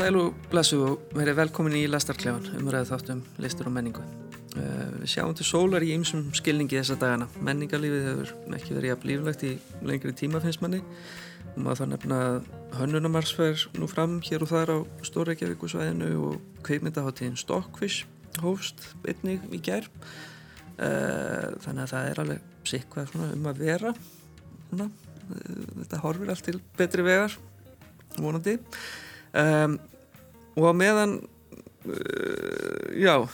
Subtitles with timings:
[0.00, 4.00] Sæl og blessu og verið velkomin í Lastarklefan umræðu þáttum listur og menningu.
[4.56, 7.26] Uh, við sjáum til sólar í ymsum skilningi þessa dagana.
[7.44, 9.50] Menningarlífið hefur ekki verið jafn líflegt í
[9.84, 10.80] lengri tíma finnst manni
[11.50, 12.20] og maður þá nefna
[12.78, 14.78] hönnunamarsfer nú fram hér og þar á
[15.10, 18.08] Stóreikjavíkusvæðinu og kveikmyndaháttíðin Stockfish
[18.40, 19.90] hófst einnig í gær.
[20.80, 23.92] Uh, þannig að það er alveg sikvað um að vera.
[24.72, 24.88] Uh,
[25.28, 27.36] þetta horfir allt til betri vegar
[28.16, 28.56] vonandi
[29.36, 29.78] um,
[30.60, 31.16] og á meðan
[31.88, 33.28] uh, já uh,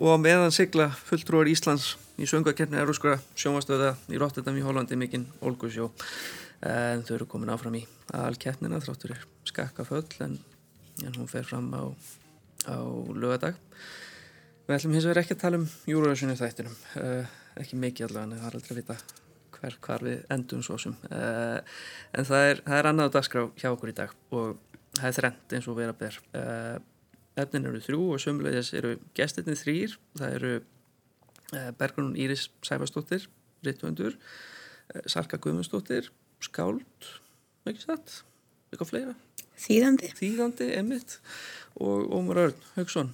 [0.00, 5.28] og á meðan sigla fulltrúar Íslands í söngakerni Euróskra sjónvastöða í Rotterdam í Hollandi mikinn
[5.44, 5.90] Olgusjó
[6.60, 7.86] en þau eru komin áfram í
[8.16, 10.36] alkeppnina þráttur er skakka föll en,
[11.04, 11.88] en hún fer fram á,
[12.68, 12.76] á
[13.16, 13.56] lögadag
[14.66, 18.36] við ætlum hins vegar ekki að tala um júruðarsunu þættinum uh, ekki mikið allavega en
[18.36, 18.98] það er aldrei að vita
[19.60, 20.96] hver hvar við endum svo sem.
[21.12, 21.60] Uh,
[22.16, 25.54] en það er, það er annað dagskrá hjá okkur í dag og það er þrend
[25.56, 26.18] eins og vera ber.
[26.34, 26.78] Uh,
[27.40, 33.28] efnin eru þrjú og sömulegis eru gestinni þrýr það eru uh, Bergrun Íris Sæfastóttir
[33.64, 34.16] Rittvöndur,
[35.10, 36.08] Salka Guðmundsdóttir
[36.40, 37.08] Skáld
[37.68, 38.22] ekki satt,
[38.72, 39.16] eitthvað fleira?
[39.60, 40.08] Þýðandi.
[40.16, 41.18] Þýðandi, Emmitt
[41.76, 43.12] og Ómar Örn Haugsson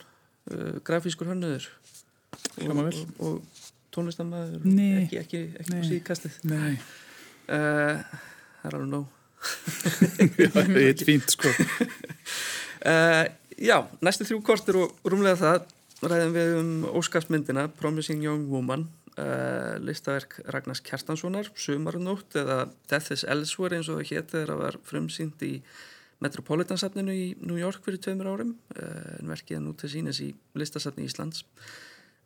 [0.86, 1.66] grafískur hönnuður.
[2.62, 4.62] Og, og, og tónlistamæður
[5.02, 6.38] ekki, ekki, ekki á síðkastið.
[6.46, 6.76] Nei.
[7.50, 7.98] Uh,
[8.66, 9.10] Það er alveg nóg
[10.56, 11.52] Það er fínt sko.
[12.84, 13.24] Uh,
[13.56, 15.68] Já, næstu þrjú kortur og rúmlega það.
[16.04, 18.82] Ræðum við um Óskarsmyndina Promising Young Woman
[19.16, 24.60] uh, listaverk Ragnars Kjartanssonar Sumarnótt eða Death is Elsewhere eins og það hétt þegar það
[24.60, 25.52] var frumsýnd í
[26.24, 28.54] Metropolitansafninu í New York fyrir tveimur árum.
[28.76, 31.44] En verkið er nú til sínes í listasafni Íslands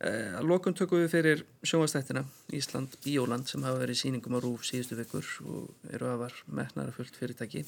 [0.01, 2.23] að lokum tökum við fyrir sjóastættina
[2.57, 6.37] Ísland Bíóland sem hafa verið í síningum á Rúf síðustu vikur og eru að var
[6.49, 7.61] metnara fullt fyrirtæki.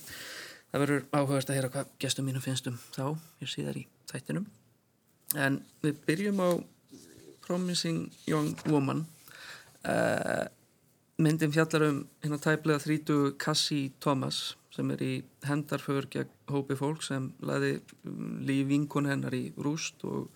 [0.73, 4.47] Það verður áhugast að heyra hvað gestum mínum finnst um þá, ég síðar í þættinum.
[5.37, 6.49] En við byrjum á
[7.45, 9.05] Promising Young Woman.
[9.85, 10.47] Uh,
[11.21, 15.13] myndin fjallar um hérna tæplega þrítu Cassie Thomas sem er í
[15.45, 17.75] hendarför gegn hópi fólk sem laði
[18.47, 20.31] líf vinkun hennar í rúst og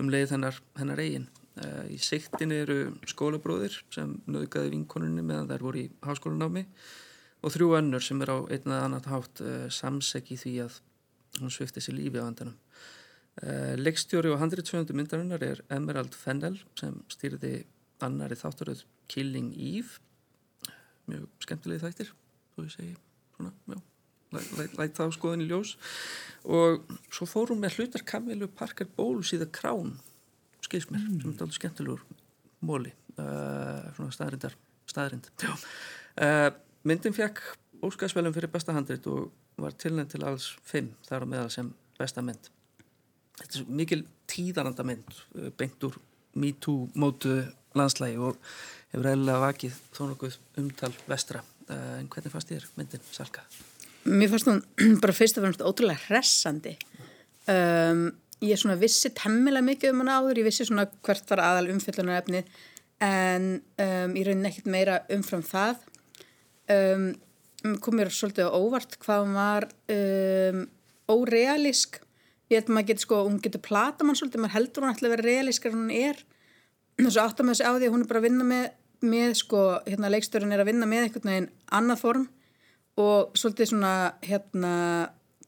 [0.00, 1.28] um leið hennar, hennar eigin.
[1.58, 2.78] Uh, í siktinni eru
[3.10, 6.62] skólabróðir sem nöðgæði vinkonunni meðan þær voru í háskólanámi
[7.42, 10.78] og þrjú önnur sem er á einn eða annað hátt uh, samseggi því að
[11.40, 12.54] hún svifti sér lífi á andanum.
[13.42, 17.64] Uh, Leikstjóri og handritsvöndu myndarinnar er Emerald Fennell sem stýrði
[18.06, 19.98] annari þáttaröð Killing Eve.
[21.10, 22.16] Mjög skemmtilegi þættir,
[22.54, 22.96] þú segi
[23.34, 23.87] svona, já
[24.34, 25.74] læt, læt það á skoðin í ljós.
[26.48, 29.96] Og svo fórum við hlutar Kamilu Parker Bowles í The Crown
[30.68, 31.20] skilsmér, mm.
[31.22, 32.04] sem er alveg skemmtilegur
[32.68, 34.56] móli, uh, svona staðrindar
[34.88, 36.48] staðrind uh,
[36.88, 37.42] myndin fekk
[37.84, 42.22] óskarsvelum fyrir besta handrit og var tilnænt til alls fimm þar á meðal sem besta
[42.22, 42.50] mynd.
[43.38, 45.08] Þetta er mikil tíðaranda mynd
[45.38, 45.98] uh, beint úr
[46.38, 47.40] Me Too mótu
[47.78, 48.38] landslægi og
[48.92, 51.42] hefur eiginlega vakið þó nokkuð umtal vestra.
[51.68, 53.46] Uh, en hvernig fannst þér myndin, Salka?
[54.08, 54.62] Mér fannst hún
[55.02, 56.74] bara fyrst og fremst ótrúlega hressandi.
[57.48, 58.08] Um,
[58.44, 62.22] ég svona vissi temmilega mikið um hana áður, ég vissi svona hvert var aðal umfyllunar
[62.22, 62.42] efni
[63.04, 65.84] en um, ég raunin ekkert meira umfram það.
[66.72, 67.08] Um,
[67.82, 70.64] kom mér svolítið á óvart hvað hún var um,
[71.10, 72.00] órealísk.
[72.48, 75.10] Ég held að maður getur sko, hún getur plata mann svolítið, maður heldur hún ætla
[75.10, 76.24] að vera realísk en hún er.
[76.98, 78.66] Þess að áttam að þessi á því að hún er bara að vinna með,
[79.04, 82.28] með sko, hérna leikstörin er að vinna með einhvern veginn annað form
[82.98, 83.92] og svolítið svona
[84.26, 84.74] hérna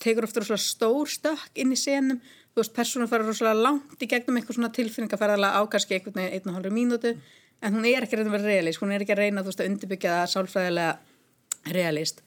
[0.01, 2.21] tekur ofta rosalega stór stökk inn í senum,
[2.55, 6.37] þú veist, persónum fara rosalega langt í gegnum eitthvað svona tilfinningaferðala á kannski einhvern veginn
[6.39, 7.15] einn og hálfur mínútu
[7.61, 9.61] en hún er ekki að reyna að vera realist, hún er ekki að reyna veist
[9.61, 12.23] að undirbyggja það sálfræðilega realist.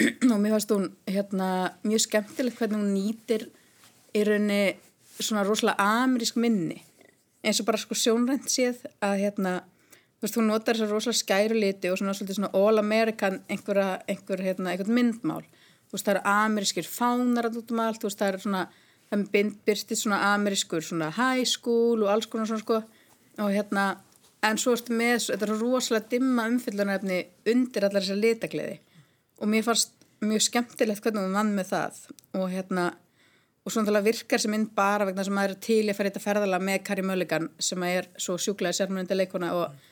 [0.32, 1.48] Og mér fannst hún hérna
[1.84, 3.48] mjög skemmtilegt hvernig hún nýtir
[4.16, 4.62] í raunni
[5.20, 6.78] svona rosalega amerísk minni.
[7.44, 9.52] Eins og bara sko sjónrænt séð að hérna
[10.20, 14.44] þú veist, hún notar þessar rosalega skæru liti og svona, svona all American einhverja, einhver,
[14.44, 15.42] hérna, einhvern myndmál.
[15.88, 18.64] Þú veist, það eru amerískir fánar út um allt, þú veist, það eru svona
[19.10, 22.82] það byrstist svona amerískur svona high school og alls konar svona sko.
[23.40, 23.86] Og hérna,
[24.46, 27.20] en svo ertu með þetta er rosalega dimma umfyllunarefni
[27.50, 28.78] undir allar þessar litakleiði
[29.40, 32.00] og mér fannst mjög skemmtilegt hvernig hún vann með það.
[32.38, 32.90] Og hérna
[33.64, 36.24] og svona virkar sem inn bara vegna sem maður er til að fara í þetta
[36.24, 39.88] ferðala með Kari Mölligan sem er svo sjúklaði sérmjöndi leikona og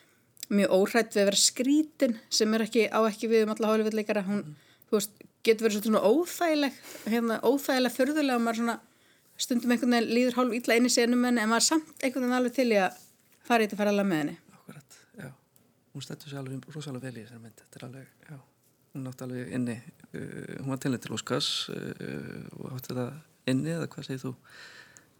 [0.49, 4.25] mjög óhrætt við að vera skrítin sem er ekki á ekki við um alla hálfurleikara
[4.27, 4.43] hún,
[4.89, 8.77] þú veist, getur verið svona óþægileg hérna, óþægileg förðulega og maður svona
[9.39, 12.57] stundum einhvern veginn líður hálf ítla inn í senum en maður samt einhvern veginn alveg
[12.57, 12.97] til í að
[13.47, 14.35] fara í þetta fara alveg með henni.
[14.57, 15.29] Akkurat, já,
[15.93, 18.41] hún stættur sér alveg rosalega vel í þessari mynd, þetta er alveg, já.
[18.89, 23.13] Hún átti alveg inni uh, hún var tilnætt til Óskars uh, og átti það
[23.53, 24.33] inni eða hvað segir þú?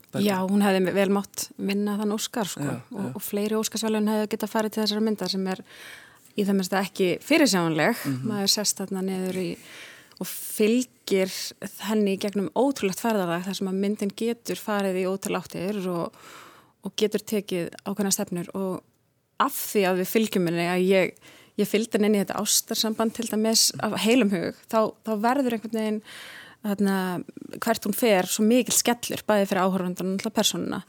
[0.09, 0.25] Bergman?
[0.25, 3.11] Já, hún hefði vel mátt vinna þann Óskar sko Já, og, já.
[3.13, 5.63] og fleiri Óskarsvælun hefði getað farið til þessara mynda sem er
[6.35, 9.47] í það minnst ekki fyrirsjánleg maður sest þarna neður í
[10.19, 11.31] og fylgir
[11.87, 16.15] henni gegnum ótrúlegt ferðalag þar sem að myndin getur farið í ótal áttir og,
[16.83, 18.81] og getur tekið ákveðna stefnur og
[19.39, 21.13] af því að við fylgjum henni að ég,
[21.59, 25.55] ég fylgdi henni inn í þetta ástarsamband til dæmis af heilum hug þá, þá verður
[25.55, 26.01] einhvern veginn
[26.65, 26.97] þarna,
[27.63, 30.81] hvert hún fer svo mikil skellur bæði fyrir áhörfundan og persónuna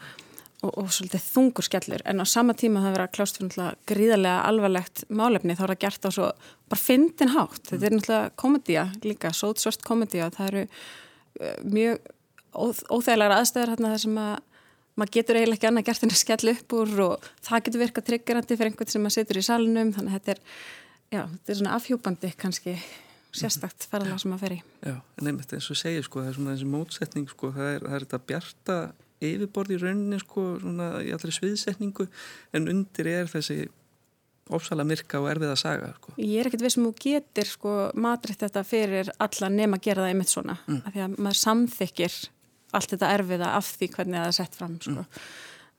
[0.61, 2.05] og, og svolítið þungur skellur.
[2.09, 5.83] En á sama tíma það verður að klást fyrir gríðarlega alvarlegt málefni þá er það
[5.87, 6.31] gert á svo
[6.71, 7.63] bara fyndin hátt.
[7.71, 10.31] Þetta er náttúrulega komedía líka, sótsvört komedía.
[10.35, 12.11] Það eru uh, mjög
[12.51, 14.39] óþ óþægilegar aðstæður hérna þar sem að
[14.99, 18.07] maður getur eiginlega ekki annað gert en að skella upp úr og það getur virkað
[18.09, 20.41] triggerandi fyrir einhvern sem maður situr í salunum þannig að þetta er,
[21.15, 22.75] já, þetta er svona afhjúpandi kannski
[23.37, 24.61] sérstakt ferðalag sem maður fer í
[24.91, 27.85] Já, en einmitt eins og segir sko, það er svona þessi mótsetning sko, það er,
[27.85, 28.79] það er þetta bjarta
[29.21, 32.09] yfirborð í rauninni sko, svona í allri sviðsetningu
[32.57, 33.61] en undir er þessi
[34.51, 36.15] ofsalega myrka og erfiða saga sko.
[36.19, 40.05] Ég er ekkert við sem þú getur sko matriðt þetta fyrir alla nema að gera
[40.05, 40.81] það einmitt svona mm.
[40.83, 42.19] af því að maður samþykir
[42.79, 45.05] allt þetta erfiða af því hvernig það er sett fram sko.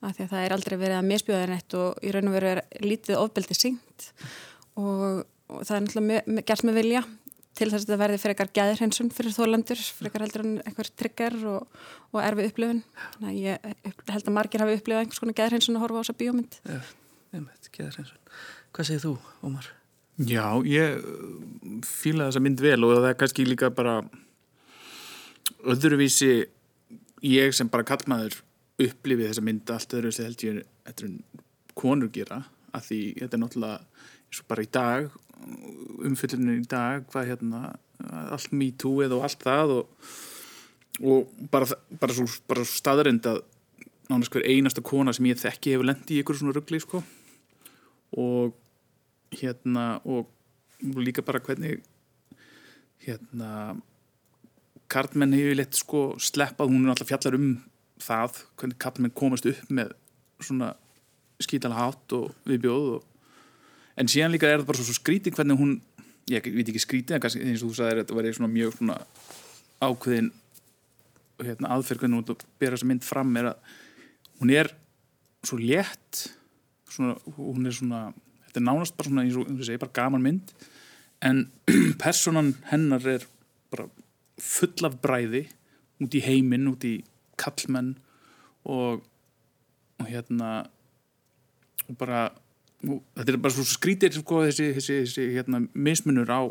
[0.01, 2.51] af því að það er aldrei verið að misbjóða neitt og í raun og veru
[2.51, 4.07] er lítið ofbeldi syngt
[4.79, 7.03] og, og það er náttúrulega gert með vilja
[7.57, 10.91] til þess að þetta verði fyrir eitthvað gæðirhensun fyrir þólandur, fyrir eitthvað heldur en eitthvað
[11.01, 11.83] trigger og,
[12.13, 12.81] og erfið upplifun.
[13.17, 16.17] Þannig að ég held að margir hafi upplifað einhvers konar gæðirhensun að horfa á þessa
[16.21, 16.57] bíómynd.
[16.63, 16.81] Já,
[17.75, 19.13] geður eins og Hvað segir þú,
[19.43, 19.65] Ómar?
[20.21, 23.97] Já, ég uh, fíla þessa mynd vel og það er kannski líka bara
[25.71, 26.31] öðruvísi
[27.27, 28.39] ég sem bara kallmaður
[28.81, 31.17] upplifið þessa mynd allt öðruvísi held ég eftir en
[31.77, 35.09] konur gera að því þetta er náttúrulega og bara í dag
[36.07, 37.61] umfyllunum í dag hvað hérna
[38.31, 40.11] allt me too eða og allt það og,
[41.01, 41.67] og bara,
[42.01, 43.41] bara svo, svo staðarind að
[44.11, 47.01] nánast hver einasta kona sem ég þekki hefur lendi í ykkur svona ruggli sko.
[48.19, 48.55] Og
[49.39, 50.29] hérna og
[50.81, 51.79] líka bara hvernig
[53.05, 53.77] hérna
[54.91, 57.51] Karlmenn hefur leitt sko sleppað, hún er alltaf fjallar um
[58.01, 59.93] það, hvernig Karlmenn komast upp með
[60.41, 60.73] svona
[61.41, 63.07] skítala hátt og viðbjóð og
[64.01, 65.77] en síðan líka er það bara svo, svo skrítið hvernig hún,
[66.31, 68.97] ég veit ekki skrítið en kannski eins og þú sagðir þetta verið svona mjög svona
[69.81, 70.31] ákveðin
[71.41, 73.71] hérna, aðferð hvernig hún bera þessa mynd fram er að
[74.41, 74.71] hún er
[75.45, 76.25] svo létt
[76.91, 78.01] svona, hún er svona
[78.47, 80.53] þetta er nánast bara svona, eins og þú segir, bara gaman mynd
[81.25, 81.45] en
[82.03, 83.25] personan hennar er
[83.73, 83.87] bara
[84.41, 85.45] full af bræði
[86.01, 86.97] út í heiminn, út í
[87.41, 87.93] kallmenn
[88.65, 89.03] og,
[90.01, 90.63] og hérna
[91.87, 92.29] og bara
[92.81, 96.41] þetta er bara svo skrítið sko, þessi, þessi, þessi hérna, mismunur á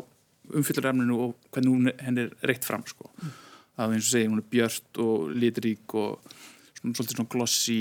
[0.51, 3.09] umfyllurefninu og hvernig hún henn er reitt fram sko.
[3.11, 3.33] mm.
[3.81, 6.31] að eins og segja hún er björt og litrík og
[6.81, 7.79] svona, svolítið svona glossy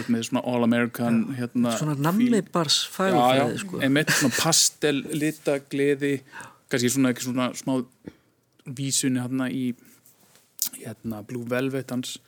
[0.00, 3.82] út með svona all-american hérna, Svona nammibars fagurfræði sko.
[3.84, 6.14] einmitt svona pastel lita gleði
[6.68, 7.76] kannski svona ekki svona smá
[8.78, 9.70] vísunni hérna í
[10.78, 12.18] hérna Blue Velvet hans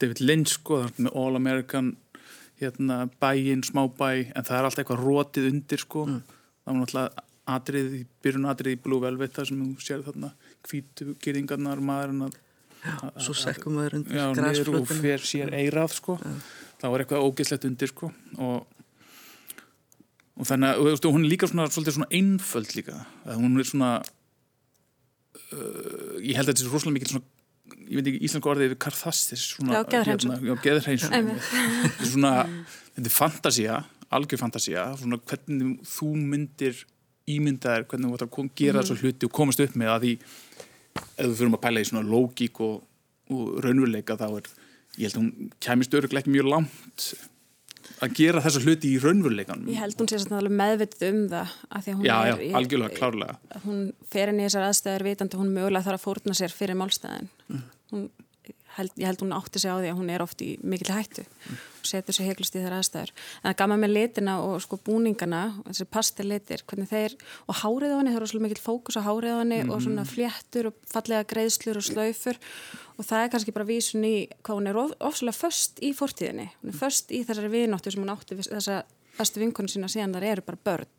[0.00, 1.90] David Lynch sko það er með All American
[2.60, 6.06] hérna bæinn, smábæ en það er alltaf eitthvað rótið undir sko.
[6.06, 6.22] Mm.
[6.60, 10.30] það var náttúrulega atrið í byrjun atrið í Blue Velvet það sem þú sér þarna
[10.68, 12.38] hvítu gyrðingarnar maðurinn að
[13.20, 16.16] Svo sekkum maður undir niður og fer sér eirað sko.
[16.80, 18.08] Þá er eitthvað ógeðslegt undir sko.
[18.40, 18.86] Og,
[20.40, 23.02] og þannig að og, hún er líka svona, svona einföld líka.
[23.26, 23.90] Að hún er svona
[25.52, 27.28] uh, ég held að þetta er rosalega mikil svona
[27.90, 29.82] ég veit ekki íslensku orðið yfir karþastis svona, Já,
[30.62, 31.16] geðhreinsun.
[31.16, 32.34] hérna.
[32.94, 33.80] Þetta er fantasía
[34.10, 36.84] algjör fantasía, svona hvernig þú myndir
[37.30, 40.12] ímyndaðir hvernig þú ætlar að gera þessu hluti og komast upp með að því
[41.00, 42.80] ef við fyrir að pæla í svona lógík og,
[43.30, 44.48] og raunveruleika þá er
[44.98, 47.06] ég held að hún kæmist öruglega ekki mjög langt
[48.00, 49.70] að gera þessa hluti í raunveruleikanum.
[49.70, 52.56] Ég held hún sé svona meðvitið um það af því að hún já, já, er
[52.58, 53.60] algjörlega, klárlega.
[53.66, 57.30] hún fer inn í þessar aðstæður vitandi hún mögulega þarf að fórna sér fyrir málstæðin
[57.92, 58.10] hún,
[58.76, 61.24] held, ég held hún átti sig á því að hún er oft í mikil hættu.
[61.80, 63.12] Og setur sér heiklust í þær aðstæður.
[63.40, 67.16] En það gama með litina og sko búningana þessi pastellitir, hvernig þeir
[67.46, 70.06] og hárið á henni, það eru svolítið mikil fókus á hárið á henni og svona
[70.08, 72.40] fléttur og fallega greiðslur og slaufur.
[73.00, 76.50] Og það er kannski bara vísun í hvað hún er of, ofslega föst í fortíðinni.
[76.60, 78.82] Hún er föst í þessari vináttu sem hún átti þessa
[79.20, 80.90] bestu vinkonu sína síðan þar eru bara börn.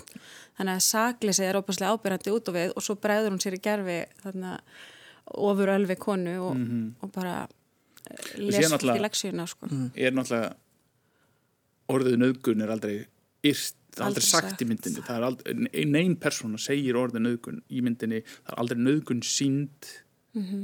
[0.57, 3.61] Þannig að sakleysi er óbærslega ábyrjandi út og við og svo bregður hún sér í
[3.63, 4.81] gerfi þannig að
[5.37, 6.57] ofur ölvi konu og,
[7.03, 9.67] og bara eh, síðan les fólki náttúrulega- leksíuna sko.
[9.95, 10.53] er náttúrulega
[11.91, 12.95] orðið nöðgun er aldrei
[13.43, 15.01] yrt, aldrei, Aldrei sagt, í myndinni.
[15.03, 19.89] Það er aldrei, neinn persóna segir orðið nöðgun í myndinni, það er aldrei nöðgun sínd
[20.33, 20.61] Mhm.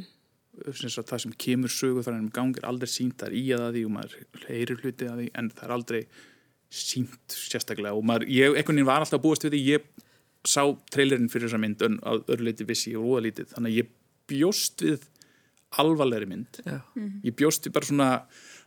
[0.74, 3.44] sem sagt, það sem kemur sögu þar ennum gang er aldrei sínt, það er í
[3.54, 4.14] að því og maður
[4.48, 6.02] heyrir hluti að því, en það er aldrei
[6.72, 7.94] sínt sérstaklega.
[7.96, 9.62] Og maður, ég, einhvern veginn var alltaf að búast við því.
[9.68, 9.82] Ég
[10.48, 13.88] sá trailerinn fyrir þessa mynd en að öðru leiti vissi og lítið þannig að ég
[14.30, 15.06] bjóst við
[15.78, 16.80] alvarlegri mynd Já.
[17.24, 18.10] ég bjóst við bara svona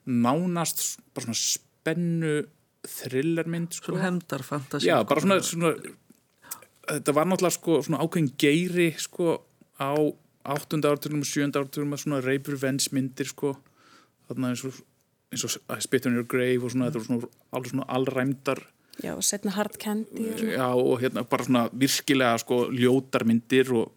[0.06, 2.34] nánast bara svona spennu
[2.80, 3.92] thrillermynd sko.
[3.92, 4.88] Svona hemdar fantasi.
[4.88, 5.74] Já, bara svona, svona
[6.88, 9.34] þetta var náttúrulega sko svona ákveðin geiri sko
[9.76, 9.92] á
[10.50, 13.52] áttunda áratugnum og sjönda áratugnum að svona reipur vensmyndir sko
[14.30, 14.78] þarna eins og
[15.30, 18.62] eins og Spit on your grave og svona þetta voru svona alveg svona allræmdar
[19.00, 20.56] Já, og setna hard candy og svona.
[20.56, 23.92] já og hérna bara svona virkilega sko ljótar myndir og,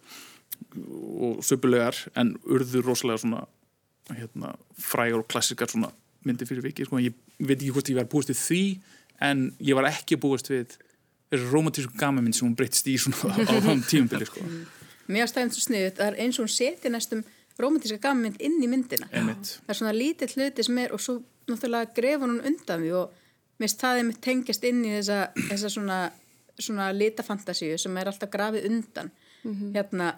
[0.75, 3.43] og söpulegar en urður rosalega svona
[4.11, 5.91] hérna frægar og klassikar svona
[6.23, 6.99] myndir fyrir viki sko.
[6.99, 8.63] Ég veit ekki hvort ég var búist við því
[9.23, 10.77] en ég var ekki búist við
[11.33, 14.43] þessu romantísku gamamind sem hún breytist í svona á, þann tíumbili sko.
[15.11, 17.23] Mér stæðum svo sniðut, það er eins og hún seti næstum
[17.59, 19.09] romantíska gammynd inn í myndina.
[19.11, 19.57] Einmitt.
[19.65, 23.17] Það er svona lítill hluti sem er og svo náttúrulega grefur hún undan því og
[23.59, 25.97] mér finnst það einmitt tengjast inn í þessa, þessa svona,
[26.57, 29.11] svona litafantasíu sem er alltaf grafið undan.
[29.43, 30.13] Hérna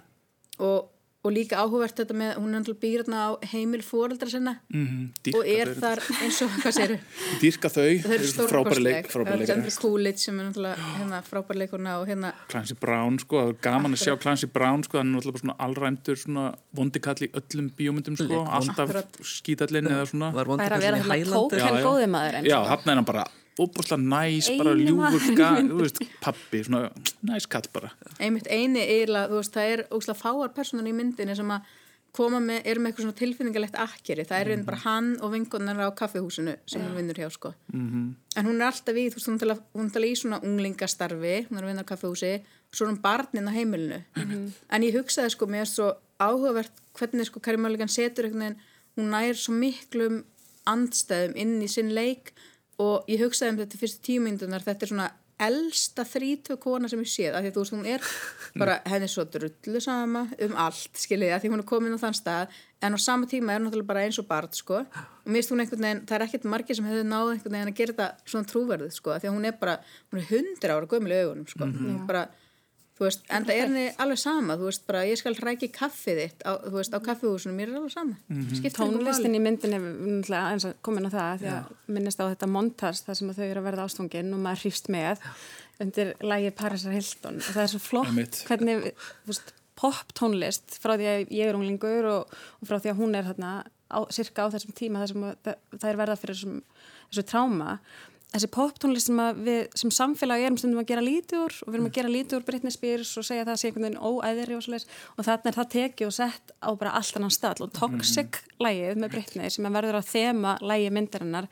[0.60, 0.92] og,
[1.26, 5.48] og líka áhugavert þetta með, hún er náttúrulega býrna á heimil fóreldra sinna mm, og
[5.50, 6.98] er þar eins og, hvað séru?
[7.42, 9.10] dýrka þau, Þau eru frábæri leik, stórkostleg.
[9.10, 13.42] frábæri leik Sandra Coolidge sem er náttúrulega hérna, frábæri leikurna og hérna Clancy Brown sko,
[13.42, 16.46] það er gaman að sjá Clancy Brown sko, hann er náttúrulega bara svona allræmdur svona
[16.78, 19.20] vondikall í öllum bíómyndum sko, alltaf Akkurat.
[19.34, 22.46] skítallinn eða svona Var Það er að vera Highlander.
[22.46, 23.26] Já, hann er hann bara
[23.60, 25.24] óbúrslega næs, bara ljúfur
[26.24, 26.90] pappi, svona
[27.24, 27.92] næs kall bara.
[28.20, 31.74] Einmitt eini eiginlega, þú veist, það er óslega fáar personar í myndinni sem að
[32.16, 35.82] koma með, eru með eitthvað svona tilfinningalegt akkeri, það er mm bara hann og vingunar
[35.84, 37.54] á kaffihúsinu sem hún vinnur hjá, sko.
[37.74, 38.14] -hmm.
[38.36, 40.40] en hún er alltaf í, þú veist, hún er að- hún er að í svona
[40.44, 44.04] unglingastarfi, hún er að vinna á kaffihúsi svo er hún barnin á heimilinu.
[44.70, 48.26] En ég hugsaði, sko, mér er svo áhugavert hvernig, sko, Kari Mulligan setur
[48.98, 50.24] hún nær svo miklum
[50.66, 52.34] andstæðum inn í sinn leik
[52.82, 55.12] og ég hugsaði um þetta fyrstu tímyndunar þetta er svona
[55.46, 58.06] elsta þrítu kona sem ég séð, af því að þú veist hún er
[58.62, 62.16] bara henni svo drullu sama um allt skiljiði, af því hún er komin á þann
[62.16, 62.56] stað
[62.86, 65.52] en á sama tíma er hún náttúrulega bara eins og barn sko, og mér finnst
[65.52, 68.32] hún einhvern veginn það er ekkert margir sem hefur náð einhvern veginn að gera þetta
[68.32, 71.50] svona trúverðið sko, því að hún er bara hún er hundra ára gömul í augunum
[71.52, 71.68] sko.
[71.68, 72.24] Hún er bara,
[72.96, 76.22] þú veist, en það er henni alveg sama, þú veist, bara ég skal rækja kaffið
[76.22, 78.16] þitt á, þú veist, á kaffihúsunum, mér er alveg sama.
[78.56, 79.04] Skiptir engu máli.
[79.04, 79.42] tónlistin í
[80.56, 83.46] eins að komin á það því að minnist á þetta montas þar sem að þau
[83.50, 85.28] eru að verða ástfangin og maður hrýfst með
[85.84, 87.42] undir lægi Parisar Hilton.
[87.44, 91.58] Og það er svo flott hvernig þú veist, pop tónlist frá því að ég er
[91.58, 93.54] unglingur og, og frá því að hún er þarna
[93.92, 96.60] á, cirka á þessum tíma þar sem að það, það er verða fyrir þessum,
[97.10, 97.80] þessu tráma
[98.36, 101.70] þessi pop tónlist sem að við sem samfélag erum stundum að gera lítið úr og
[101.70, 104.02] við erum að gera lítið úr Britney Spears og segja að það sé einhvern veginn
[104.04, 104.88] óæðri og svoleiðis.
[105.16, 107.56] Og þarna er það tekið og sett á bara allt annan stall.
[107.64, 111.50] Og Toxic lægið með Britney sem að verður að þema lægi myndarinnar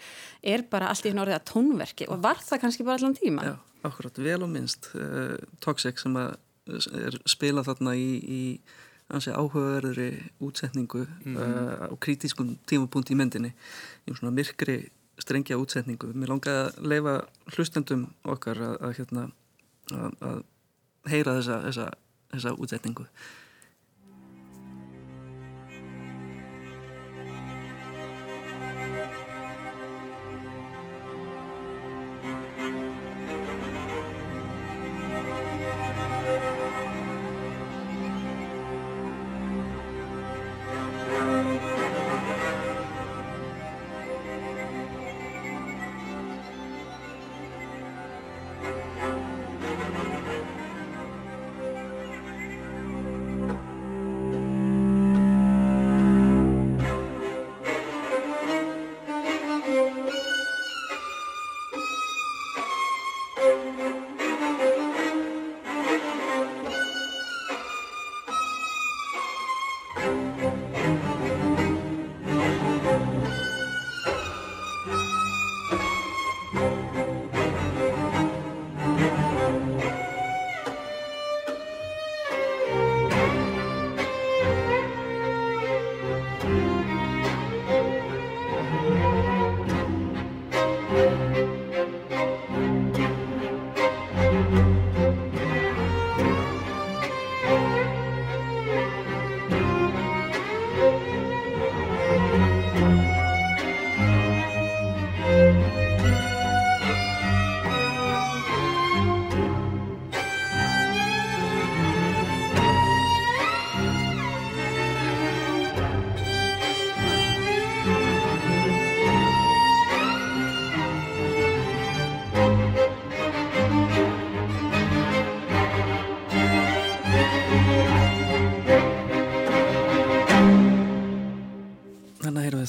[0.54, 2.10] er bara allt í henn orðið að tónverki.
[2.12, 3.54] Og var það kannski bara allan tíma Já,
[3.88, 6.36] akkurat, vel og minnst uh, Toxic sem að
[6.96, 8.42] er spilað þarna í, í
[9.12, 10.10] áhugaverðri
[10.44, 13.52] útsetningu uh, á kritískum tímapunkt í myndinni
[14.08, 14.78] í svona myrkri
[15.22, 16.12] strengja útsetningu.
[16.18, 17.16] Mér langaði að leifa
[17.54, 19.26] hlustendum okkar að, að, hérna,
[19.94, 20.42] að, að
[21.12, 21.88] heyra þessa, þessa,
[22.34, 23.08] þessa útsetningu.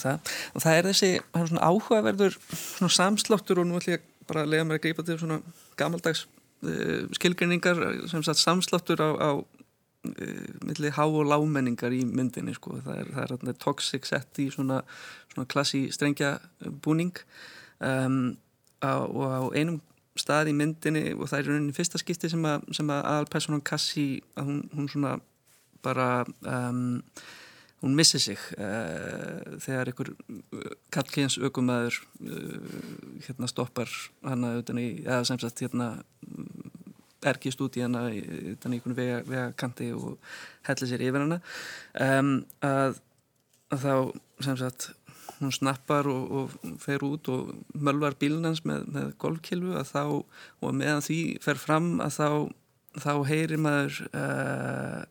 [0.05, 0.35] Það.
[0.55, 4.55] Og það er þessi, er svona áhugaverður svona samsláttur og nú ætlum ég bara að
[4.55, 5.41] lega mér að greipa til svona
[5.81, 6.25] gamaldags
[6.65, 7.83] uh, skilgrinningar
[8.13, 13.11] sem sagt samsláttur á, á uh, milli há og lámenningar í myndinni sko, það er,
[13.17, 14.81] það er, það er toxic set í svona,
[15.35, 16.39] svona klassi strengja
[16.85, 17.17] búning.
[17.85, 18.37] Um,
[18.81, 19.83] á, og á einum
[20.19, 24.51] stað í myndinni og það er rauninni fyrsta skipti sem að, að aðalpersonan Cassi að
[24.51, 25.17] hún, hún svona
[25.85, 27.03] bara um,
[27.83, 30.13] hún missi sig uh, þegar einhver
[30.95, 32.77] kallkins aukumæður uh,
[33.27, 33.91] hérna stoppar
[34.25, 35.91] hana utan í, eða sem sagt hérna
[37.25, 40.19] ergist út í hana utan í einhvern vega, vegakanti og
[40.69, 41.41] hellir sér yfir hana.
[41.97, 43.01] Um, að,
[43.73, 43.95] að þá
[44.45, 44.91] sem sagt
[45.41, 50.77] hún snappar og, og fer út og mölvar bílunans með, með golfkilvu að þá og
[50.77, 52.29] meðan því fer fram að þá,
[53.05, 55.03] þá heyri maður uh,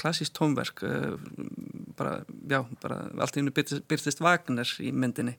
[0.00, 1.16] klassíst tónverk uh,
[1.98, 5.36] bara, já, bara allt í hennu byrtist, Wagner í myndinni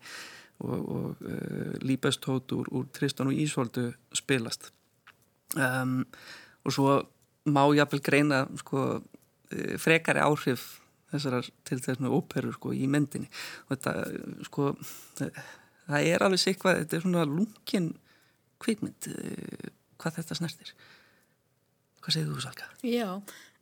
[0.61, 1.23] og, og
[1.81, 4.69] líbestótt úr, úr Tristan og Ísvoldu spilast.
[5.57, 6.03] Um,
[6.61, 6.99] og svo
[7.49, 9.01] má jáfnvel greina sko,
[9.81, 10.67] frekari áhrif
[11.11, 13.31] þessar til þess með óperu sko í myndinni.
[13.65, 14.69] Og þetta sko
[15.17, 17.91] það er alveg sikvað, þetta er svona lungin
[18.61, 19.09] kvikmynd
[20.01, 20.73] hvað þetta snertir.
[22.01, 22.69] Hvað segir þú Salka?
[22.85, 23.07] Já,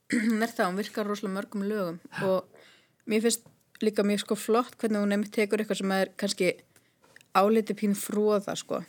[0.43, 2.47] er það, hún virkar rosalega mörgum lögum og
[3.09, 3.45] mér finnst
[3.83, 6.49] líka mjög sko flott hvernig hún nefnir tekur eitthvað sem er kannski
[7.37, 8.81] áliti pín fróða sko.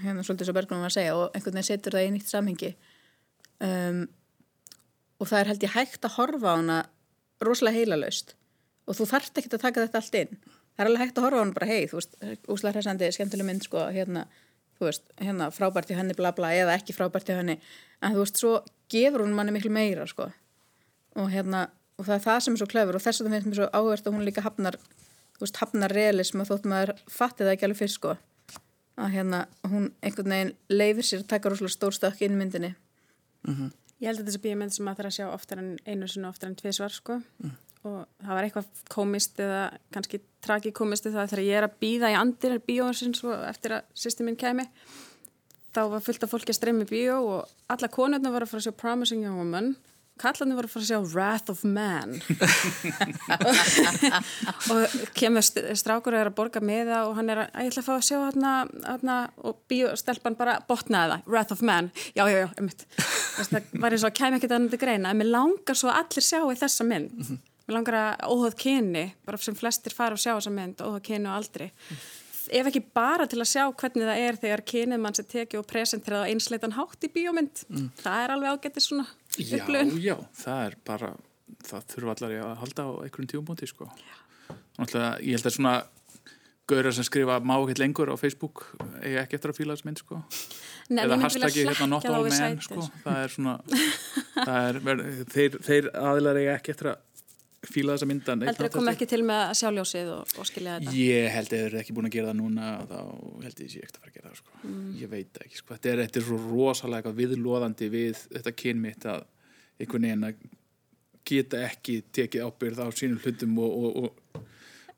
[0.00, 2.70] Hérna svolítið svo Berglund var að segja og einhvern veginn setur það í nýtt samhengi.
[3.64, 4.00] Um,
[5.18, 6.78] og það er held ég hægt að horfa á hana
[7.44, 8.34] rosalega heilalaust.
[8.86, 10.40] Og þú þarft ekki að taka þetta allt inn.
[10.74, 12.16] Það er alveg hægt að horfa á hann bara hei þú veist,
[12.50, 14.24] úslega hressandi, skemmtileg mynd sko hérna,
[14.82, 17.58] veist, hérna frábært í henni bla bla eða ekki frábært í henni.
[18.02, 18.56] En þú veist, svo
[18.90, 20.30] gefur hún manni miklu meira sko
[21.14, 23.50] og hérna, og það er það sem er svo klefur og þess að það finnst
[23.50, 24.78] mér svo áhverst að hún líka hafnar
[25.34, 28.16] þú veist, hafnar realism og þótt maður fatti það ekki alveg fyrst sko
[28.94, 32.74] að hérna, hún einhvern veginn leifir sér að taka rosalega stór stökk inn myndinni
[33.48, 33.70] Mm -hmm.
[34.00, 36.48] Ég held að þessi bíomend sem maður þarf að sjá oftar en einu sinu oftar
[36.48, 37.50] en tvið svar sko mm.
[37.84, 42.18] og það var eitthvað komist eða kannski tragikomist það þegar ég er að býða í
[42.18, 44.66] andir bíóinsins eftir að systeminn kemi
[45.74, 48.66] þá var fullt af fólki að streymi bíó og alla konurna var að fara að
[48.66, 49.76] sjá Promising Young Woman
[50.20, 52.10] kallarni var að fara að sjá Wrath of Man
[54.72, 54.82] og
[55.18, 57.88] kemur strákur og er að borga með það og hann er að, ég ætla að
[57.88, 58.52] fá að sjá hérna,
[58.84, 63.96] hérna og bíostelpan bara botnaði það Wrath of Man, já, já, já, einmitt það var
[63.96, 66.40] eins og að kemja ekkert annað til greina en mér langar svo að allir sjá
[66.42, 67.38] í þessa mynd mm -hmm.
[67.66, 71.26] mér langar að óhóð kyni bara sem flestir fara og sjá þessa mynd óhóð kyni
[71.28, 71.68] og aldrei
[72.52, 75.68] ef ekki bara til að sjá hvernig það er þegar kynið mann sem tekið og
[75.70, 77.86] presenterað á einsleitan hátt í bíómynd mm.
[78.02, 79.06] það er alveg ágættið svona.
[79.38, 79.64] Já,
[79.98, 81.14] já, það er bara
[81.64, 83.88] það þurfa allar að halda á einhverjum tíumbóti sko.
[84.78, 85.74] Náttúrulega, ég held að svona
[86.70, 88.64] gaurar sem skrifa má ekkert lengur á Facebook
[89.02, 90.20] eiga ekki eftir að fíla þess mynd sko.
[90.88, 92.86] Nei, eða hashtaggi hérna not all men sko.
[93.04, 93.56] það er svona
[94.38, 95.02] það er,
[95.34, 97.02] þeir, þeir aðilar eiga ekki eftir að
[97.74, 100.78] fíla þessa myndan Heldur það kom ekki til með að sjá ljósið og, og skilja
[100.78, 100.94] þetta?
[100.98, 102.98] Ég held að þeir eru ekki búin að gera það núna þá
[103.44, 104.56] held ég sé ekkert að fara að gera það sko.
[104.62, 104.88] mm.
[105.00, 105.70] ég veit ekki, sko.
[105.74, 109.26] þetta, er, þetta er svo rosalega viðlóðandi við þetta kynmitt að
[109.80, 110.44] einhvern veginn að
[111.24, 114.42] geta ekki tekið ábyrð á sínum hlutum og, og, og,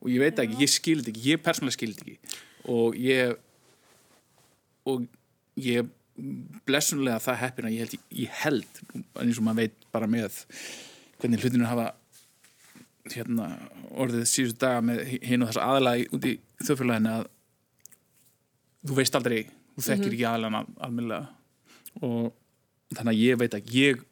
[0.00, 2.40] og ég veit ekki, ég skildi ekki ég persónulega skildi ekki
[2.76, 3.36] og ég
[4.86, 5.06] og
[5.60, 5.86] ég
[6.66, 8.82] blessunlega það heppina ég held, ég held
[9.20, 10.38] eins og maður veit bara með
[11.20, 11.90] hvernig hlutinu hafa
[13.14, 13.50] hérna,
[13.94, 17.28] orðið síðustu daga með hinn og þess aðalega út í þjóðfélaginu að
[18.86, 19.38] þú veist aldrei,
[19.74, 20.14] þú þekkir mm -hmm.
[20.14, 21.28] ekki aðalega almennilega
[22.02, 22.32] og
[22.94, 24.04] þannig að ég veit að ég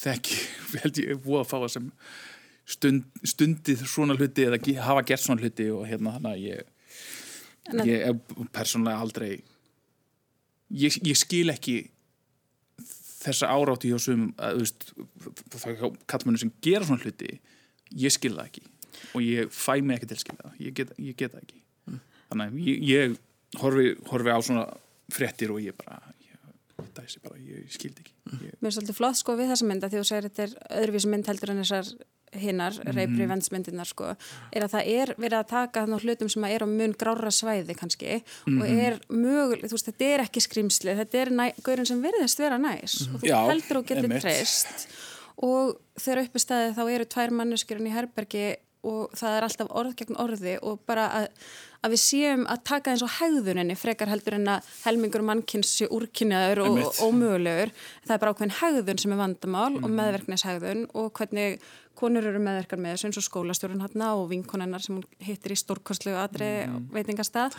[0.00, 0.36] þekki,
[0.82, 1.92] held ég, búið að fá það sem
[2.70, 6.66] stund, stundið svona hluti eða hafa gert svona hluti og hérna þannig að ég
[7.86, 9.42] ég er persónlega aldrei
[10.70, 11.90] ég, ég skil ekki
[13.20, 14.86] þessa árátti hjá sumum að, þú veist,
[15.64, 17.34] það kallmennu sem gera svona hluti
[17.96, 18.66] ég skil það ekki
[19.14, 21.60] og ég fæ mig ekki til að skilja það ég get, ég get það ekki
[21.90, 22.00] mm.
[22.30, 23.18] þannig að ég, ég
[23.62, 24.64] horfi, horfi á svona
[25.10, 26.00] frettir og ég bara
[26.96, 28.14] dæsi bara, ég skildi ekki
[28.46, 28.54] ég...
[28.60, 31.30] Mér er svolítið flott sko við þessa mynda því þú segir þetta er öðruvísi mynd
[31.30, 31.92] heldur en þessar
[32.40, 32.94] hinnar, mm.
[32.94, 34.12] reypri vennsmyndinar sko,
[34.54, 37.74] er að það er verið að taka þannig hlutum sem er á mun grára svæði
[37.78, 38.60] kannski mm.
[38.60, 38.82] og mhm.
[38.86, 41.32] er möguleg, þú veist, þetta er ekki skrimsli þetta er
[41.66, 43.16] gaurin sem verðist vera næs mm.
[43.16, 44.86] og þú Já, heldur og getur treyst
[45.36, 48.48] og þegar uppi staði þá eru tvær manneskjörn í herbergi
[48.86, 51.26] og það er alltaf orð gegn orði og bara að,
[51.84, 55.88] að við séum að taka eins og hegðuninni frekar heldur en að helmingur mannkynns sé
[55.92, 59.84] úrkynnaður og ómögulegur það er bara ákveðin hegðun sem er vandamál mm.
[59.84, 61.60] og meðverknishegðun og hvernig
[62.00, 65.58] konur eru meðverkar með þessu eins og skólastjórun hérna og vinkonennar sem hún hittir í
[65.60, 66.86] stórkostlegu aðri mm.
[66.94, 67.58] veitingastað.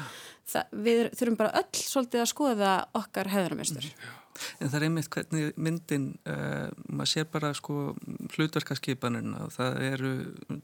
[0.50, 3.92] Það, við þurfum bara öll svolítið að skoða okkar hefðarmjöstur.
[3.92, 4.21] Mm.
[4.60, 7.94] En það er einmitt hvernig myndin, uh, maður sér bara sko
[8.36, 10.12] hlutverkaskipanina og það eru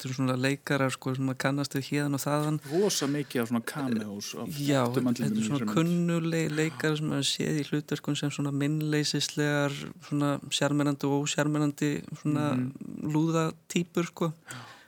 [0.05, 2.59] svona leikarar sko sem maður kannast við hérna og þaðan.
[2.71, 4.33] Rosa mikið af svona cameos.
[4.57, 9.75] Já, þetta er svona kunnulegi leikarar sem maður séð í hlutverkun sem svona minnleisislegar,
[10.09, 12.69] svona sjarmerandi og ósjarmerandi svona mm.
[13.15, 14.31] lúðatýpur sko.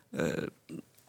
[0.10, 0.48] Uh,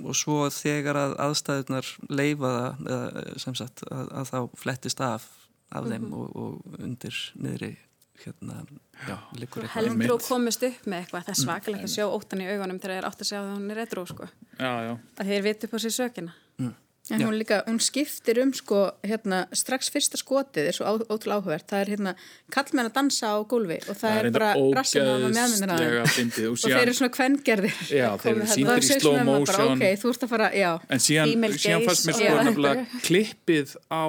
[0.00, 5.28] og svo þegar að aðstæðunar leifa það, eða, sem sagt, að, að þá flettist af
[5.70, 6.18] af þeim mm -hmm.
[6.18, 7.76] og, og undir niðri
[8.24, 8.60] hérna,
[9.08, 12.44] já, líkur eitthvað heldur og komist upp með eitthvað það er svakalega að sjá óttan
[12.44, 14.30] í augunum þegar það er átt að sjá það hún er retro sko.
[14.58, 14.92] Já, já.
[15.16, 16.36] að þeir viti upp á sér sökina.
[16.60, 16.76] Mm.
[17.10, 21.64] en hún líka, hún skiptir um sko hérna, strax fyrsta skotið er svo ótrúlega áhugverð,
[21.72, 22.12] það er hérna
[22.54, 26.12] kallmenn að dansa á gólfi og það, það er bara rassum á meðmyndina og,
[26.52, 27.80] og þeir eru svona kvengerðir.
[27.88, 29.72] Já, þeir eru síndir í slow motion.
[29.74, 30.70] ok, þú ert að fara, já.
[30.86, 32.76] En síðan, síðan fannst mér sko
[33.08, 34.04] klippið á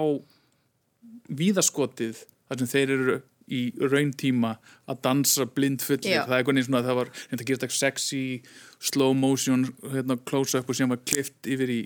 [1.39, 3.19] víðaskotið þar sem þeir eru
[3.51, 4.53] í raun tíma
[4.89, 8.21] að dansa blindfullir, það er eitthvað neins svona að það var þetta gerist eitthvað sexy,
[8.91, 11.79] slow motion hérna close-up og sem var klift yfir í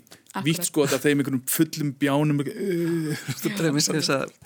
[0.45, 2.43] vítskot af þeim einhvernum fullum bjánum.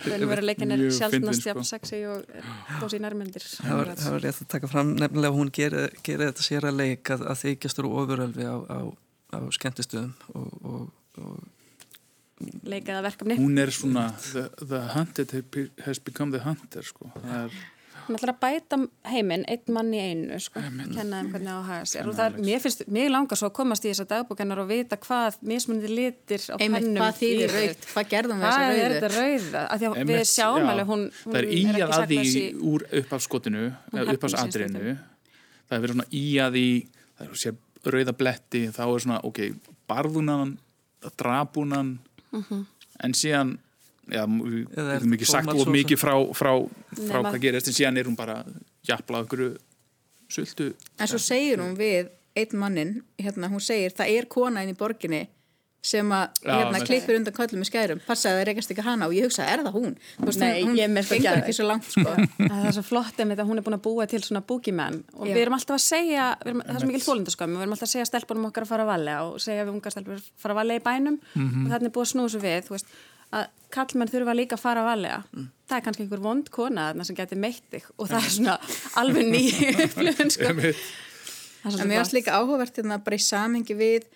[0.05, 3.45] Raunveruleikin er sjálfnast jafn sexy og í nærmyndir.
[3.59, 7.27] Það var rétt að taka fram nefnilega hún gerir geri þetta sér að leika að,
[7.33, 8.79] að þykjast úr ofurölfi á, á,
[9.35, 10.83] á skemmtistöðum og, og,
[11.19, 11.58] og
[12.67, 13.39] leikaða verkefni.
[13.39, 15.35] Hún er svona the, the hunted
[15.85, 17.11] has become the hunter sko.
[17.23, 17.53] er...
[18.09, 18.77] hún ætlar að bæta
[19.11, 20.61] heiminn einn mann í einu sko.
[20.95, 22.07] kenna þeim hvernig á að hafa sér.
[22.09, 24.97] Og það er, mér finnst, mér langar svo að komast í þessa dagbúkennar og vita
[25.03, 28.79] hvað mismunandi litir á pennum hvað þýðir rauð, hvað gerðum við þessa rauðu?
[28.79, 31.63] hvað er þetta rauða, af því að við sjáum alveg hún, hún það er í
[31.69, 33.65] að að því úr uppafskotinu
[34.05, 34.95] uppafsadrinu
[35.69, 36.67] það er verið svona í að því
[37.19, 39.43] það er sér rauða bletti þá er svona, ok,
[39.89, 40.57] barðunan
[41.19, 41.97] drabunan
[42.31, 42.45] mhm.
[42.49, 42.65] -huh.
[43.03, 43.57] en síðan
[44.09, 46.53] já, við hefum ekki sagt of mikið frá, frá,
[46.95, 48.43] frá hvað gerist en síðan er hún bara
[48.87, 49.43] jafnlað okkur
[50.29, 54.73] sultu en svo segir hún við einn mannin, hérna, hún segir það er kona inn
[54.73, 55.27] í borginni
[55.79, 59.13] sem að hérna, klippir undan köllum í skærum passaði að það rekast ekki hana og
[59.15, 59.93] ég hugsa er það hún
[60.27, 62.15] veist, Nei, hún fengur ekki svo langt sko.
[62.51, 65.33] það er svo flott að hún er búin að búa til svona búkimenn og Já.
[65.37, 67.93] við erum alltaf að segja erum, það er svo mikil þólundaskömm við erum alltaf að
[67.93, 70.59] segja stelpunum okkar að fara að valega og segja við ungar stelpunum að fara að
[70.59, 71.63] valega í bænum mm -hmm.
[71.63, 72.93] og þannig er búin að snúsa við veist,
[73.31, 75.49] að kallmenn þurfa líka að fara að valega mm.
[75.69, 78.59] það er kannski einhver vond kona sem getur meitt þig og það er svona
[78.99, 80.53] alveg nýju upplifun sko.
[81.69, 84.09] en líka áhugavert hérna bara í samhengi við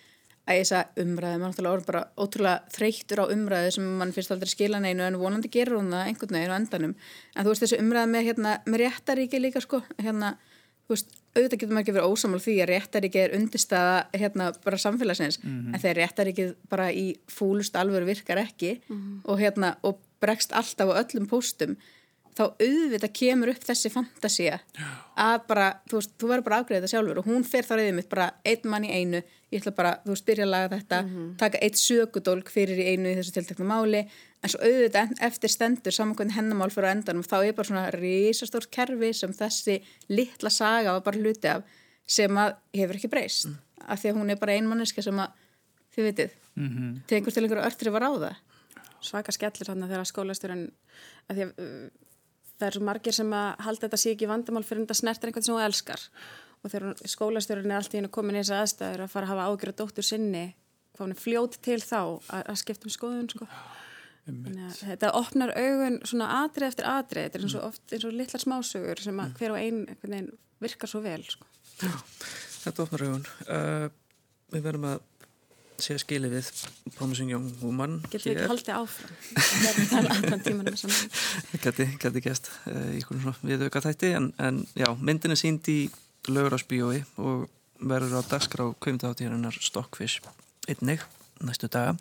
[0.44, 4.32] að þess að umræði, maður náttúrulega orður bara ótrúlega þreyttur á umræði sem mann finnst
[4.34, 6.94] aldrei skila neinu en vonandi gerur hún það einhvern veginn á endanum
[7.34, 10.34] en þú veist þessu umræði með, hérna, með réttaríki líka sko, hérna,
[10.84, 14.78] þú veist auðvitað getur maður ekki verið ósamál því að réttaríki er undirstaða hérna bara
[14.78, 15.74] samfélagsins mm -hmm.
[15.74, 19.20] en þegar réttaríki bara í fúlust alvöru virkar ekki mm -hmm.
[19.24, 21.76] og hérna og bregst alltaf á öllum póstum
[22.34, 24.58] þá auðvitað kemur upp þessi fantasia
[25.20, 27.96] að bara, þú veist, þú verður bara afgreðið þetta sjálfur og hún fer þá reyðið
[27.98, 29.20] mitt bara einn mann í einu,
[29.54, 31.28] ég ætla bara, þú veist, byrja að laga þetta mm -hmm.
[31.38, 34.08] taka eitt sökudólk fyrir í einu í þessu tiltekna máli,
[34.42, 38.70] en svo auðvitað eftir stendur samankvæmd hennamál fyrir að endanum þá er bara svona risastórt
[38.70, 41.62] kerfi sem þessi litla saga var bara hluti af
[42.06, 43.56] sem að hefur ekki breyst mm.
[43.88, 45.28] af því að hún er bara einmanniska sem að
[45.94, 47.00] þið vitið, mm -hmm.
[47.06, 47.94] til einhvers til á
[52.58, 55.30] það það er svo margir sem að halda þetta sé ekki vandamál fyrir þetta snertir
[55.30, 56.04] einhvern sem þú elskar
[56.64, 59.48] og þegar skólastjórun er alltaf inn að koma í þessa aðstæður að fara að hafa
[59.50, 60.44] ágjörða dóttur sinni
[60.94, 63.48] hvað hann er fljót til þá að, að skipta um skoðun sko.
[64.78, 68.44] þetta opnar augun svona atrið eftir atrið þetta er eins og oft eins og litlar
[68.44, 69.34] smásögur sem að mm.
[69.40, 70.30] hver og einn
[70.62, 71.44] virkar svo vel sko.
[71.82, 71.92] Já,
[72.62, 73.88] þetta opnar augun uh,
[74.54, 75.02] við verðum að
[75.82, 76.50] sé skili við
[76.98, 79.16] Promising Young Woman Getur við ekki haldið áfram?
[79.34, 80.78] Það er tala allan tímanum
[81.64, 85.78] Geti, geti gæst uh, í svona viðauka þætti en, en já, myndin er sínd í
[86.30, 87.48] Laugurásbíói og
[87.84, 90.22] verður á dagskrá kvimtaháttíðarinnar Stockfish
[90.70, 91.02] einnig
[91.44, 91.98] næstu daga.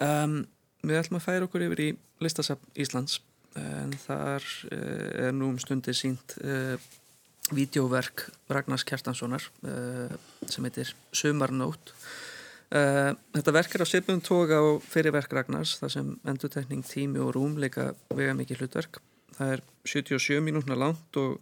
[0.00, 0.46] Um,
[0.86, 1.88] Við ætlum að færa okkur yfir í
[2.22, 3.18] listasafn Íslands
[3.58, 6.78] en þar uh, er nú um stundir sínt uh,
[7.50, 10.14] vídeoverk Ragnars Kjartanssonar uh,
[10.46, 11.92] sem heitir Sumarnót
[12.68, 17.30] Uh, þetta verk er á sipum toga og fyrirverk Ragnars þar sem endutekning, tími og
[17.32, 18.98] rúm leika vega mikið hlutverk.
[19.38, 21.38] Það er 77 mínútna langt og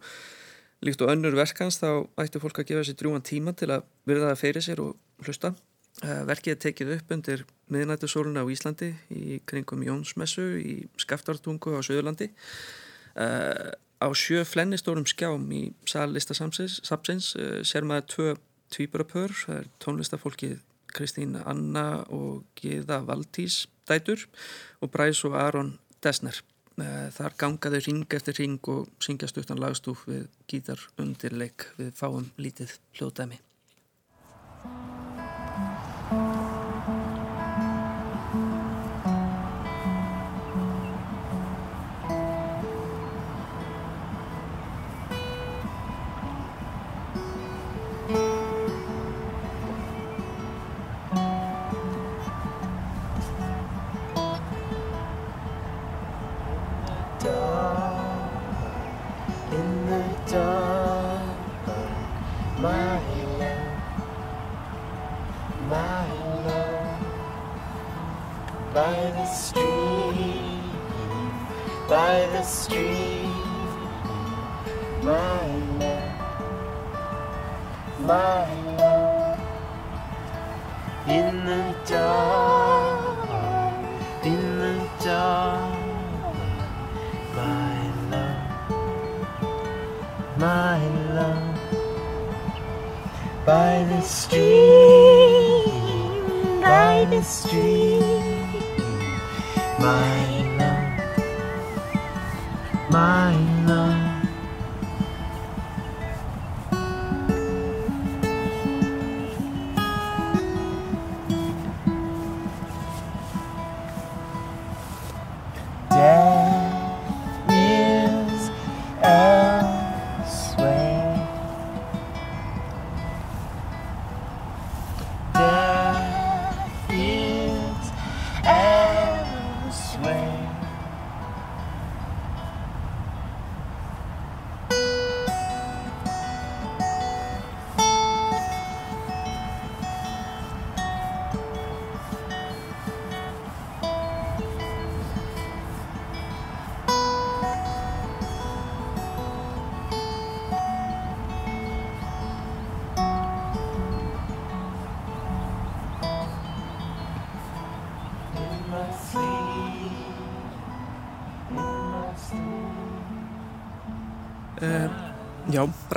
[0.85, 4.29] líkt og önnur verkans þá ættu fólk að gefa sér drúan tíma til að virða
[4.31, 5.51] það fyrir sér og hlusta.
[5.99, 7.43] Uh, verkið er tekið upp undir
[7.75, 12.29] miðnættusóluna á Íslandi í kringum Jónsmessu í Skaftartungu á Söðurlandi
[13.17, 17.33] uh, á sjö flennistórum skjám í sallista sapsins
[17.65, 18.35] sér maður tvö
[18.71, 20.57] tvíburapör, það er tónlistafólkið
[20.97, 24.25] Kristín Anna og Gíða Valdís dætur
[24.81, 26.41] og Bræs og Aron Desner.
[26.77, 32.29] Eh, Þar gangaðu ring eftir ring og syngjast utan lagstúf við gítar undirleik við fáum
[32.37, 33.46] lítið hljóðdæmi.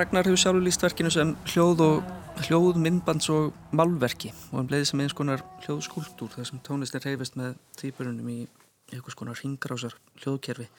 [0.00, 2.06] Ragnar hefur sjálfur líst verkinu sem hljóð og
[2.46, 7.36] hljóð, myndbands og málverki og hann leiði sem eins konar hljóðskúltúr þar sem tónlistin reyfist
[7.36, 8.36] með týpurunum í
[8.94, 10.70] einhvers konar ringrásar hljóðkerfi.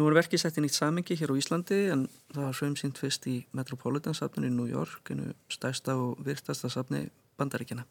[0.00, 3.28] Nú er verkið sett í nýtt samingi hér á Íslandi en það var frumsýnt fyrst
[3.28, 7.04] í Metropolitan safninu í New York, einu stærsta og virtasta safni
[7.36, 7.84] bandaríkjana.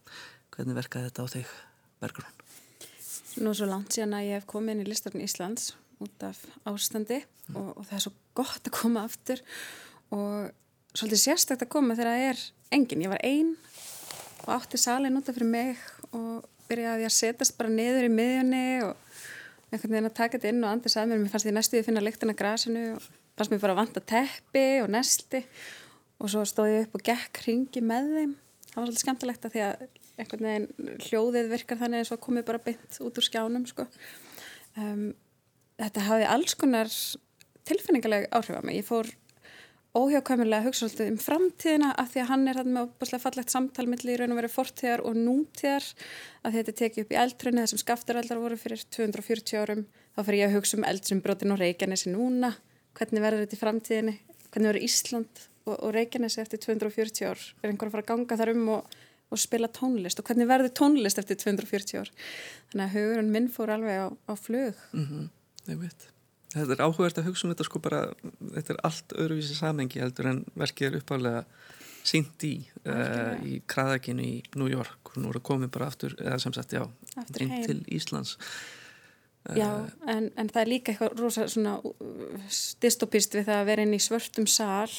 [0.57, 1.57] Hvernig verkaði þetta á þig,
[2.01, 2.45] Bergrún?
[3.43, 6.41] Nú er svo langt síðan að ég hef komið inn í listarinn Íslands út af
[6.65, 7.21] ástandi
[7.53, 12.13] og, og það er svo gott að koma aftur og svolítið sérstækt að koma þegar
[12.13, 12.43] það er
[12.77, 13.03] engin.
[13.05, 13.55] Ég var ein
[14.45, 15.81] og átti salin út af fyrir mig
[16.15, 18.95] og byrjaði að setjast bara niður í miðjunni og
[19.71, 21.21] einhvern veginn að taka þetta inn og andis að mér.
[21.23, 23.05] Mér fannst ég næstu að finna lyktina af grasinu og
[23.37, 25.43] fannst mér bara að vanta teppi og nesti
[26.17, 28.33] og svo stóð ég upp og gekk ringi með þeim.
[28.71, 29.85] Það var svolítið skemmtilegt að því að
[30.17, 33.85] einhvern veginn hljóðið virkar þannig eins og komið bara beint út úr skjánum sko.
[34.81, 35.11] um,
[35.77, 36.91] þetta hafði alls konar
[37.67, 39.09] tilfinningaleg áhrif á mig ég fór
[39.97, 43.53] óhjákvæmulega að hugsa svolítið um framtíðina af því að hann er hann með opaslega fallegt
[43.53, 45.87] samtal milli í raun og verið fortíðar og nútíðar
[46.45, 49.83] að þetta tekið upp í eldrunni þessum skaftaraldar voru fyrir 240 árum.
[50.15, 52.53] Þá fyrir ég að hugsa um eldsum og Reykjanesi núna.
[52.97, 54.15] Hvernig verður þetta í framtíðinni?
[54.47, 57.47] Hvernig verður Ísland og, og Reykjanesi eftir 240 ár?
[57.61, 60.21] Er einhver að fara að ganga þar um og, og spila tónlist?
[60.21, 62.13] Og hvernig verður tónlist eftir 240 ár?
[62.71, 64.85] Þannig að hugurinn minn fór alveg á, á flug.
[64.93, 65.07] Mm
[65.75, 66.16] veit.
[66.53, 68.01] Þetta er áhugavert að hugsa um þetta sko bara,
[68.55, 71.43] þetta er allt öðruvísi samengi heldur en verkið er uppálega
[72.07, 72.55] sínt í,
[72.87, 75.11] uh, í kraðakinu í New York.
[75.11, 76.85] Og nú er það komið bara aftur, eða sem sagt já,
[77.43, 78.37] inn til Íslands.
[79.55, 79.69] Já,
[80.11, 83.95] en, en það er líka eitthvað rosa svona uh, dystopist við það að vera inn
[83.95, 84.91] í svörtum sal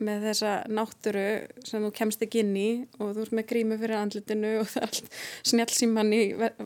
[0.00, 1.26] með þessa náttúru
[1.66, 4.80] sem þú kemst ekki inn í og þú ert með grímu fyrir andlitinu og það
[4.80, 5.18] er allt
[5.50, 6.22] snjálfsíman í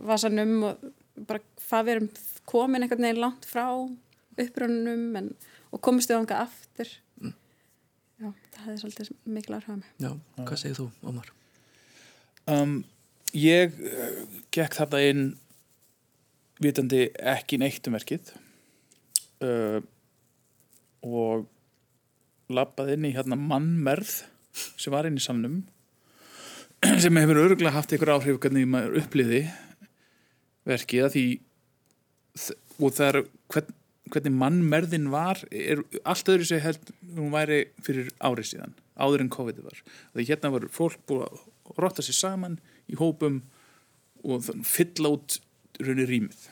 [0.06, 0.84] vasanum og
[1.26, 2.08] bara hvað við erum
[2.48, 3.66] komin einhvern veginn langt frá
[4.40, 5.30] upprönnum en,
[5.72, 6.90] og komist við ánga aftur.
[8.14, 9.88] Já, það hefði svolítið mikil áhrif á mig.
[10.02, 11.32] Já, hvað segir þú, Ómar?
[12.50, 12.76] Um,
[13.34, 14.20] ég uh,
[14.54, 15.24] gekk þarna inn
[16.62, 18.30] vitandi ekki neitt um verkið
[19.44, 19.80] uh,
[21.04, 21.48] og
[22.52, 24.20] lappaði inn í hérna mannmerð
[24.54, 25.62] sem var inn í sannum
[27.02, 29.42] sem hefur örgulega haft einhver áhrif hvernig maður uppliði
[30.68, 31.26] verkið að því
[32.34, 33.18] og það er
[33.54, 33.74] hvern,
[34.10, 39.30] hvernig mannmerðin var er allt öðru sem held hún væri fyrir árið síðan áður en
[39.34, 39.78] COVID var
[40.14, 42.58] því hérna var fólk búið að rotta sér saman
[42.90, 43.40] í hópum
[44.24, 45.38] og þann- fylla út
[45.80, 46.44] raunir rýmið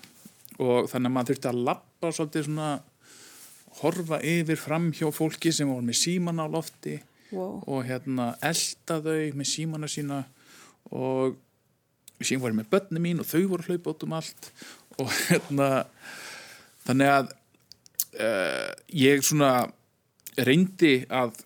[0.62, 2.70] og þannig að maður þurfti að lappa svolítið svona
[3.82, 7.00] horfa yfir fram hjá fólki sem voru með síman á lofti
[7.32, 7.62] Wow.
[7.64, 10.18] og hérna elda þau með símana sína
[10.92, 11.38] og
[12.20, 14.48] síðan voru ég með börni mín og þau voru að hlaupa út um allt
[15.00, 15.70] og hérna
[16.86, 17.32] þannig að
[18.18, 19.52] uh, ég svona
[20.42, 21.40] reyndi að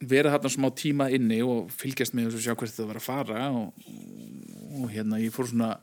[0.00, 3.48] vera þarna smá tíma inni og fylgjast með þessu sjá hvert þetta var að fara
[3.52, 3.90] og,
[4.80, 5.74] og hérna ég fór svona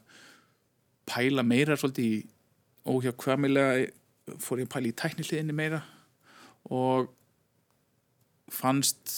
[1.08, 2.24] pæla meira svolítið í
[2.88, 5.84] óhjákvæmilega fór ég að pæla í tækniliðinni meira
[6.74, 7.12] og
[8.52, 9.14] fannst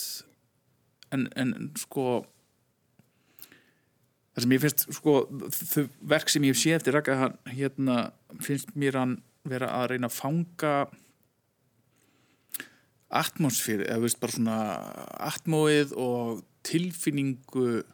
[1.14, 2.22] en, en sko
[4.34, 5.14] það sem ég finnst sko
[5.50, 7.96] þau verk sem ég séð eftir Raka hann, hérna
[8.44, 9.14] finnst mér hann
[9.48, 10.74] vera að reyna að fanga
[13.20, 14.58] atmosfér eða veist bara svona
[15.30, 17.86] atmóið og tilfinningu uh,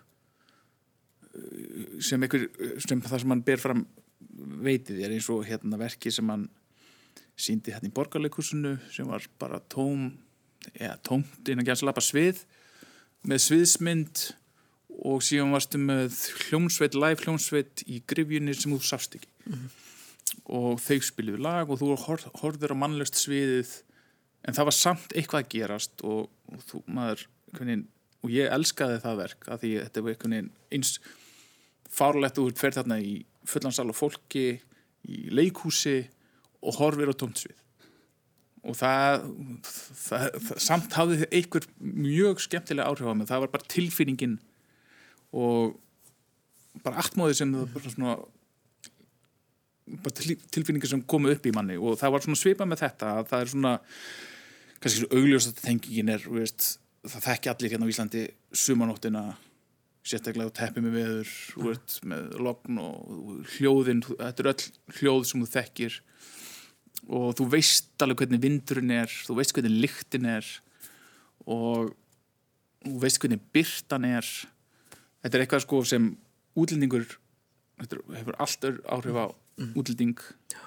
[2.02, 2.48] sem einhver
[2.84, 3.86] sem það sem hann ber fram
[4.36, 6.44] veitið er eins og hérna verki sem hann
[7.36, 10.10] síndi hérna í borgarleikusinu sem var bara tóm
[10.74, 12.42] eða tómt innan gæðslapa svið
[13.26, 14.14] með sviðsmynd
[15.04, 16.14] og síðan varstu með
[16.46, 19.28] hljómsveit, live hljómsveit í grifjunni sem þú sást ekki.
[20.46, 23.74] Og þau spiluðu lag og þú hor, horfður á mannlöst sviðið
[24.46, 27.84] en það var samt eitthvað að gerast og, og þú maður hvernig,
[28.22, 30.90] og ég elskaði það verk að því þetta var einhvern veginn
[31.96, 33.14] fárlegt og þú fer þarna í
[33.46, 34.46] fullansal og fólki
[35.06, 36.00] í leikhúsi
[36.66, 37.58] og horfir á tómt svið.
[38.66, 39.26] Og það,
[39.94, 43.28] það, það samt hafði einhver mjög skemmtilega áhrif á mig.
[43.30, 44.40] Það var bara tilfinningin
[45.36, 45.76] og
[46.84, 48.16] bara aftmóðið sem það bara svona
[50.02, 51.76] bara til, tilfinningin sem komu upp í manni.
[51.78, 53.74] Og það var svona svipað með þetta að það er svona
[54.76, 56.70] kannski svo augljósast að tengingin er veist,
[57.06, 58.24] það þekki allir hérna á Íslandi
[58.56, 59.22] sumanóttina
[60.06, 65.24] sérstaklega á teppi með veður þú veist, með logn og hljóðin þetta er öll hljóð
[65.30, 66.00] sem þú þekkir.
[67.06, 70.50] Og þú veist alveg hvernig vindurinn er þú veist hvernig lyktin er
[71.46, 71.94] og
[72.82, 74.30] þú veist hvernig byrtan er
[75.22, 76.10] þetta er eitthvað sko sem
[76.56, 77.06] útlendingur
[77.80, 79.26] þetta hefur allt öðru áhrif á
[79.76, 80.18] útlending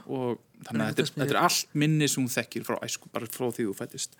[0.09, 3.29] og þannig að þetta, er- þetta er allt minni sem þú þekkir frá æsku, bara
[3.29, 4.17] frá því þú fættist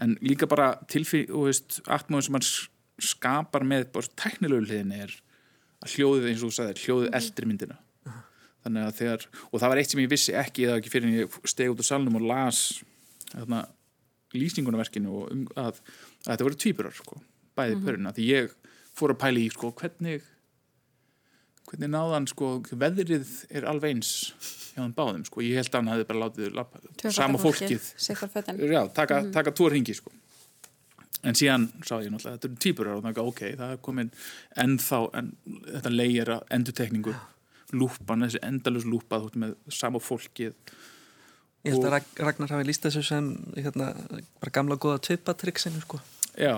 [0.00, 2.48] en líka bara tilfinn og veist, atmóðin sem hann
[3.00, 5.14] skapar með bara teknilegu hliðin er
[5.80, 7.78] að hljóðið eins og þú sagðir, hljóðið eldri myndina.
[8.60, 11.14] Þannig að þegar, og það var eitt sem ég vissi ekki eða ekki fyrir en
[11.22, 12.82] ég steg út á salnum og las
[14.36, 15.80] lýsingunarverkinu og um að,
[16.26, 17.16] að þetta voru tvíburar sko,
[17.56, 18.12] bæði mm -hmm.
[18.18, 18.52] því ég
[18.98, 20.24] fór að pæla í sko, hvernig
[21.70, 22.48] hvernig náðan sko,
[22.80, 24.10] veðrið er alveg eins
[24.72, 26.80] hjá þeim báðum, sko, ég held að hann hefði bara látið lappa,
[27.14, 27.84] sama fólkið
[28.32, 28.60] fötin.
[28.74, 30.10] já, taka, taka tvo ringi sko.
[31.22, 34.10] en síðan sá ég náttúrulega þetta eru týpurar og þannig að ok, það er komin
[34.64, 35.32] ennþá, en,
[35.66, 37.14] þetta leigir að endurtekningu,
[37.76, 40.56] lúpan þessi endalus lúpa, þú veist með sama fólkið
[41.60, 43.90] Ég held að Rag- Ragnar hafi líst þessu sem hérna,
[44.40, 45.98] bara gamla góða tvipatriksinu sko.
[46.40, 46.54] já,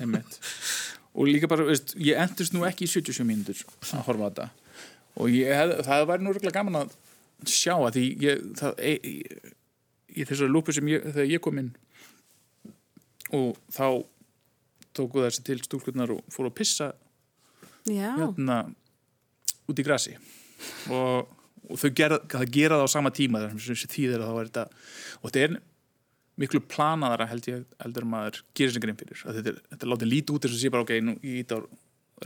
[0.00, 0.38] einmitt
[1.18, 4.48] og líka bara, veist, ég endurst nú ekki í 77 mínútur að horfa á þetta.
[5.18, 6.94] Og ég það væri nú röglega gaman að
[7.50, 9.54] sjá að því ég, það, e, e,
[10.14, 11.72] í þessari lúpu sem ég, þegar ég kom inn
[13.34, 13.86] og þá
[14.96, 16.92] tóku þessi til stúlkurnar og fóru að pissa
[17.88, 18.62] Já, hérna
[19.68, 20.14] út í grasi.
[20.92, 21.28] Og,
[21.68, 24.64] og þau gera, það á sama tíma þar sem þýðir að þá er þetta
[25.18, 25.58] og þetta er
[26.38, 29.20] miklu planaðara held ég heldur maður gerir sem grein fyrir.
[29.24, 31.54] Þetta er, þetta er látið lítið út þess að sé bara ok, nú ég ít
[31.54, 31.58] á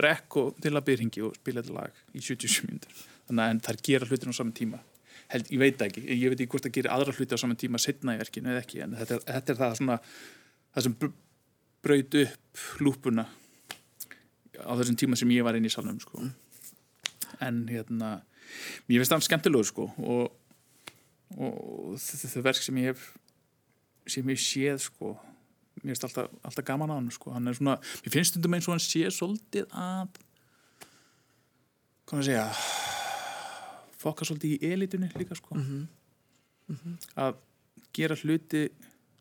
[0.03, 3.03] rekk og til að byrhingi og spila þetta lag í 77 mínútur.
[3.27, 4.79] Þannig að en þær gera hlutin á saman tíma.
[5.33, 7.59] Held, ég veit það ekki, ég veit ekki hvort það gerir aðra hluti á saman
[7.59, 9.97] tíma setna í verkinu eða ekki en þetta er, þetta er það svona
[10.73, 11.13] það sem br-
[11.83, 13.25] braut upp lúpuna
[14.59, 16.21] á þessum tíma sem ég var inn í salnum sko.
[17.41, 18.11] en hérna
[18.87, 20.35] mér finnst það skemmtilegur sko og,
[21.37, 23.07] og þau verk sem ég hef
[24.09, 25.15] sem ég séð sko.
[25.81, 27.33] Mér finnst alltaf, alltaf gaman á hann sko.
[27.35, 30.21] Hann er svona, mér finnst stundum eins og hann sé svolítið að
[32.13, 32.47] maður að segja
[34.03, 35.57] fokka svolítið í elitunni líka sko.
[37.19, 37.39] Að
[37.95, 38.67] gera hluti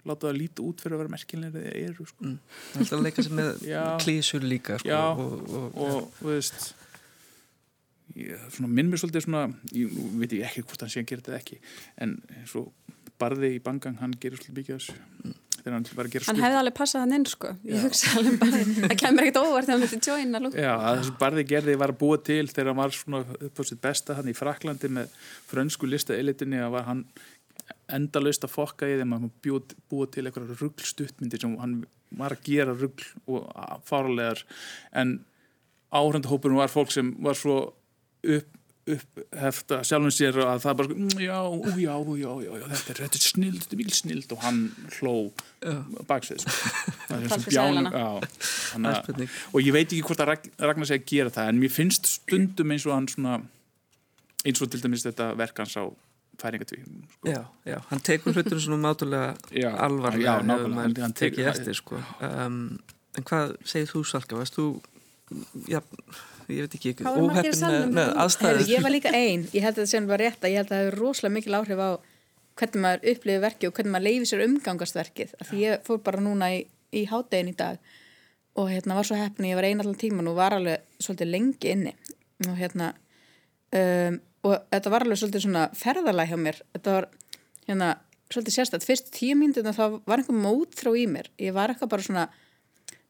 [0.02, 2.32] láta það líta út fyrir að vera merkilegri eða eru sko.
[2.74, 3.66] Það er að leika sér með
[4.02, 5.02] klísur líka sko, Já.
[5.14, 6.72] og, og, og þú veist
[8.18, 9.44] ég, svona, minn mér svolítið svona
[9.76, 11.60] ég veit ekki hvort hann sé að gera þetta ekki
[12.02, 12.16] en
[12.50, 12.64] svo
[13.22, 16.44] barði í bangang hann gerir svolítið mikið þessu þegar hann var að gera hann stutt
[16.44, 17.50] hefði alveg passað hann inn sko.
[17.68, 20.56] Ég hugsa alveg bara, það kemur ekkert óvart þegar hann myndi joina lúk.
[20.58, 23.82] Já, þessu barði gerði var að búa til þegar hann var svona upp á sitt
[23.84, 25.14] besta hann í Fraklandi með
[25.50, 27.04] frönsku lista elitinni að var hann
[27.92, 31.82] endalaust að fokka í þeim að hann búa, til eitthvað ruggl stuttmyndir sem hann
[32.18, 33.46] var að gera rugl og
[33.88, 34.42] fáralegar
[34.98, 35.20] en
[35.92, 37.60] áhrindahópurinn var fólk sem var svo
[38.22, 41.38] upp upphefta sjálfum sér að það bara sko, "Mm, já,
[41.78, 44.32] já, já, já, þetta er, er snild, þetta er mikil snild.
[44.32, 44.60] Og hann
[44.98, 45.32] hló
[46.08, 48.12] baksvið sko.
[49.52, 52.06] Og ég veit ekki hvort að Ragn- Ragnar sé að gera það en mér finnst
[52.06, 53.34] stundum eins og hann svona
[54.46, 55.84] eins og til dæmis þetta verk hans á
[56.42, 57.28] færingatvíkjum sko.
[57.30, 59.36] Já, já, hann tekur hlutur svona mátulega
[59.78, 62.00] alvarlega já, hann- hann tekið eftir sko.
[62.20, 62.78] um,
[63.16, 64.80] en hvað segir þú Salka, varst þú
[65.68, 65.80] já,
[66.56, 68.10] ég veit ekki óheppin með, með
[68.42, 70.70] Heyrðu, ég var líka ein, ég held að þetta sem var rétt að ég held
[70.70, 71.90] að það hefur rosalega mikil áhrif á
[72.58, 75.34] hvernig maður upplifir verkið og hvernig maður leifir sér umgangast verkið.
[75.40, 76.58] Af því ég fór bara núna í,
[76.92, 77.92] í hádegin í dag
[78.60, 81.72] og hérna var svo heppin ég var ein allan tíman og var alveg svolítið lengi
[81.72, 81.94] inni.
[82.48, 82.92] Og hérna
[83.72, 86.60] um, og þetta var alveg svolítið svona ferðalag hjá mér.
[86.76, 87.08] Þetta var
[87.68, 87.90] hérna
[88.32, 91.30] svolítið sérstætt fyrst tíu mínútur þá var einhver mótþrá í mér.
[91.40, 92.26] Ég var eitthvað bara svona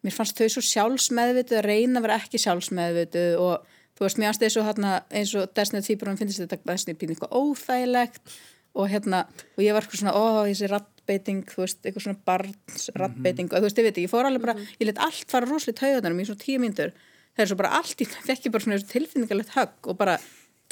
[0.03, 4.31] mér fannst þau svo sjálfsmeðvituð að reyna að vera ekki sjálfsmeðvituð og þú veist, mér
[4.31, 8.37] fannst eins og, hérna, eins og Desnið Týpurum finnst þetta næstum pínu eitthvað óþægilegt
[8.73, 9.25] og hérna,
[9.57, 13.61] og ég var eitthvað svona ó, þessi rattbeiting, þú veist, eitthvað svona barns rattbeiting, og
[13.61, 16.29] þú veist, ég veit ég fór alveg bara ég let allt fara rosalega taugarnar í
[16.31, 16.95] svona tíu mínútur,
[17.37, 20.17] það er svo bara allt í fekk ég bara svona þessu tilfinningalegt högg og bara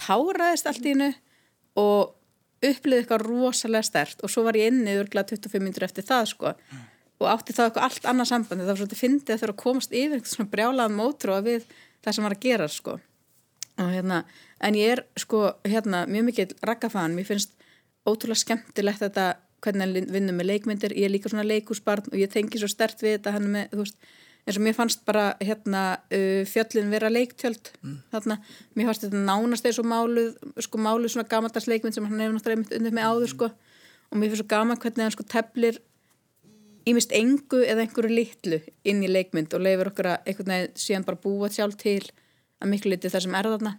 [0.00, 1.10] táraðist allt í hennu
[1.80, 2.16] og
[2.60, 6.54] upplýði eitthvað rosalega stert og svo var ég inni örgulega 25 minnur eftir það sko
[7.20, 9.92] og átti það eitthvað allt annað sambandi það var svolítið fyndið að þurfa að komast
[9.92, 11.66] yfir eitthvað svona brjálaðan mótróa við
[12.00, 12.96] það sem var að gera sko.
[13.80, 14.22] Og hérna,
[14.60, 17.52] en ég er sko hérna mjög mikið raggafan, mér finnst
[18.08, 19.26] ótrúlega skemmtilegt þetta
[19.60, 23.02] hvernig hann vinnur með leikmyndir, ég er líka svona leikúsbarn og ég tengi svo stert
[23.04, 23.98] við þetta með, veist,
[24.46, 27.72] eins og mér fannst bara hérna uh, fjöllin vera leiktjöld
[28.12, 28.38] þarna,
[28.76, 30.32] mér fannst þetta nánast eins og máluð,
[30.64, 33.50] sko máluð svona gamaldags leikmynd sem hann hefur náttúrulega einmitt undir með áður sko,
[34.08, 35.80] og mér finnst svo gaman hvernig hann sko teflir
[36.90, 41.06] ímist engu eða einhverju litlu inn í leikmynd og leifir okkur að einhvern veginn síðan
[41.06, 42.02] bara búa sjálf til
[42.60, 43.74] að miklu liti það sem er þarna.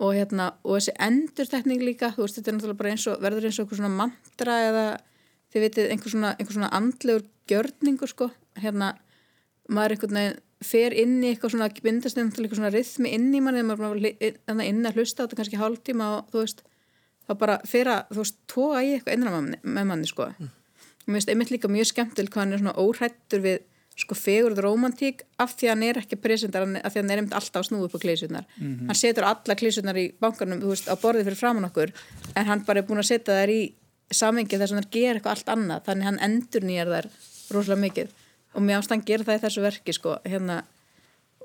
[0.00, 3.48] Og hérna, og þessi endurtekning líka þú veist, þetta er náttúrulega bara eins og verður
[3.48, 4.84] eins og einhver svona mantra eða
[5.52, 8.30] þið vitið einhver svona, einhver svona andlegur gjörningur sko,
[8.62, 8.94] hérna
[9.68, 13.30] maður einhvern veginn fer inn í eitthvað svona bindast inn til eitthvað svona rithmi inn
[13.32, 16.64] í manni maður er inn, að hlusta á þetta kannski hálftíma og þú veist
[17.26, 20.28] þá bara fer að, þú veist, toga í eitthvað manni, með manni sko.
[20.36, 20.50] Mm.
[21.10, 23.58] Mér finnst einmitt líka mjög skemmtil hvað hann er svona óhrættur við
[24.00, 27.20] sko fegurð romantík af því að hann er ekki presendar af því að hann er
[27.20, 30.94] einmitt alltaf að snúða upp á klísunar hann setur alla klísunar í bankanum veist, á
[30.96, 31.92] borðið fyrir framann okkur
[32.32, 33.60] en hann bara er búin að setja þær í
[34.10, 37.10] samengi þess að hann gera eitthvað allt annað þannig hann endur nýjar þær
[37.54, 38.14] rosalega mikið.
[38.54, 40.62] Og mér ást hann gera það í þessu verki sko, hérna,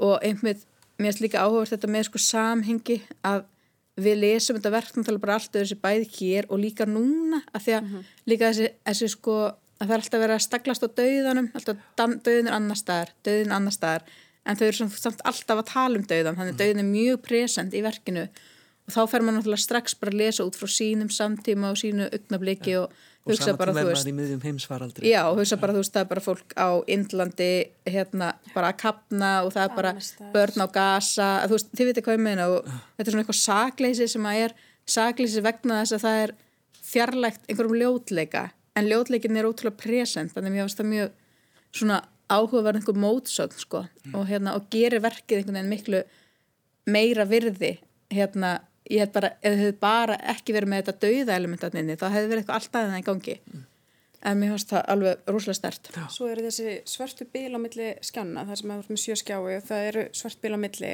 [0.01, 0.63] og einmitt
[0.97, 2.97] mér finnst líka áhugast þetta með sko samhengi
[3.28, 3.43] að
[3.95, 7.77] við lesum þetta verk náttúrulega bara alltaf þessi bæði hér og líka núna af því
[7.77, 7.93] að
[8.27, 12.49] líka þessi, þessi sko að það er alltaf verið að staglast á dauðanum alltaf dauðin
[12.49, 14.07] er annar staðar, dauðin er annar staðar
[14.45, 17.21] en þau eru samt, samt alltaf að tala um dauðan þannig að dauðin er mjög
[17.25, 18.27] present í verkinu.
[18.85, 22.09] Og þá fer maður náttúrulega strax bara að lesa út frá sínum samtíma og sínu
[22.11, 22.93] augnabliki og
[23.26, 25.09] og sama bara, tíma er maður í miðjum heimsfaraldri.
[25.09, 27.51] Já, hugsa bara, þú veist, það er bara fólk á Indlandi,
[27.89, 29.93] hérna, bara að kapna og það er bara
[30.36, 33.39] börn á gasa, þú veist, þið veitir hvað ég meina og þetta er svona eitthvað
[33.41, 34.55] sakleysi sem að er
[34.95, 36.36] sakleysi vegna þess að það er
[36.86, 38.43] fjarlægt einhverjum ljótleika.
[38.78, 41.17] En ljótleikin er ótrúlega present þannig að mér finnst það mjög
[41.76, 41.99] svona
[42.30, 43.84] áhugaverð einhver mótsögn, sko.
[44.13, 46.03] Og hérna, og gerir verkið einhvern veginn miklu
[46.86, 47.76] meira virði
[48.13, 48.59] hérna,
[48.91, 52.43] ég hef bara, ef þið bara ekki verið með þetta dauða elementarninni, þá hefði verið
[52.43, 53.38] eitthvað alltaf en það í gangi.
[54.25, 58.47] En mér finnst það alveg rosalega stert Svo eru þessi svörtu bíl á milli skjána,
[58.49, 60.91] það sem er með sjö skjái, það eru svört bíl á milli.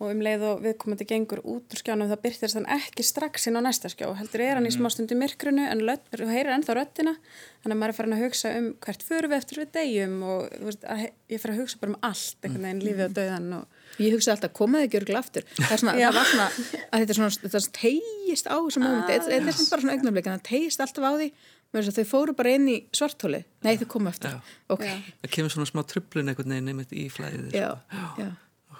[0.00, 3.58] Og um leið og viðkomandi gengur út úr skjánum það byrtist hann ekki strax inn
[3.60, 6.78] á næsta skjá, heldur er hann í smá stundu myrkrunu en löt, þú heyrir ennþá
[6.78, 7.12] röddina.
[7.60, 10.46] Þannig að maður er farin að hugsa um hvert fyrir við eftir við degjum og
[10.54, 10.88] þú veist,
[11.34, 14.34] ég fer að hugsa bara um allt, einhvern veginn lífið og dauðan og ég hugsa
[14.34, 16.48] alltaf, komaði ekki örgulega aftur það, er svona, það var svona,
[16.80, 19.96] að þetta er svona þetta tegist á þessum mómenti þetta þetta er sem bara svona
[19.96, 21.30] augnablik, en það tegist alltaf á því
[21.70, 24.54] með þess að þau fóru bara inn í svartóli nei, þau komu aftur, Já.
[24.76, 24.94] ok Já.
[25.24, 28.24] það kemur svona smá trublun einhvern veginn einmitt í flæðið já, sko.
[28.24, 28.30] já.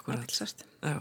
[0.01, 0.23] Akkúrat.
[0.23, 0.63] Athyglisvert.
[0.81, 0.97] Já,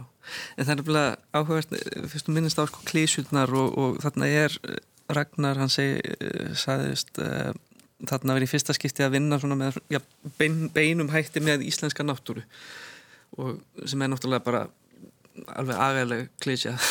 [0.59, 1.75] en það er nefnilega áhugast,
[2.11, 4.81] fyrst þú minnist á sko klísjurnar og, og þarna er eh,
[5.15, 7.53] Ragnar, hann segi, eh, sagðist uh,
[8.07, 10.01] þarna verið í fyrsta skipti að vinna svona með ja,
[10.39, 12.43] bein, beinum hætti með íslenska náttúru
[13.37, 14.65] og sem er náttúrulega bara
[15.55, 16.73] alveg agaleg klísja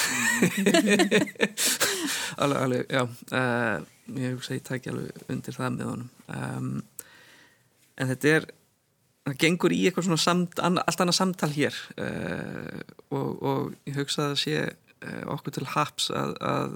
[2.39, 3.03] alveg, alveg, já.
[3.32, 3.82] Uh,
[4.18, 6.11] ég hugsa ég tæki alveg undir það með honum.
[6.32, 6.70] Um,
[7.99, 8.45] en þetta er
[9.28, 11.76] það gengur í eitthvað svona samt, anna, allt annað samtal hér.
[11.99, 12.80] Uh,
[13.12, 16.70] og, og ég hugsa að það sé uh, okkur til haps að, að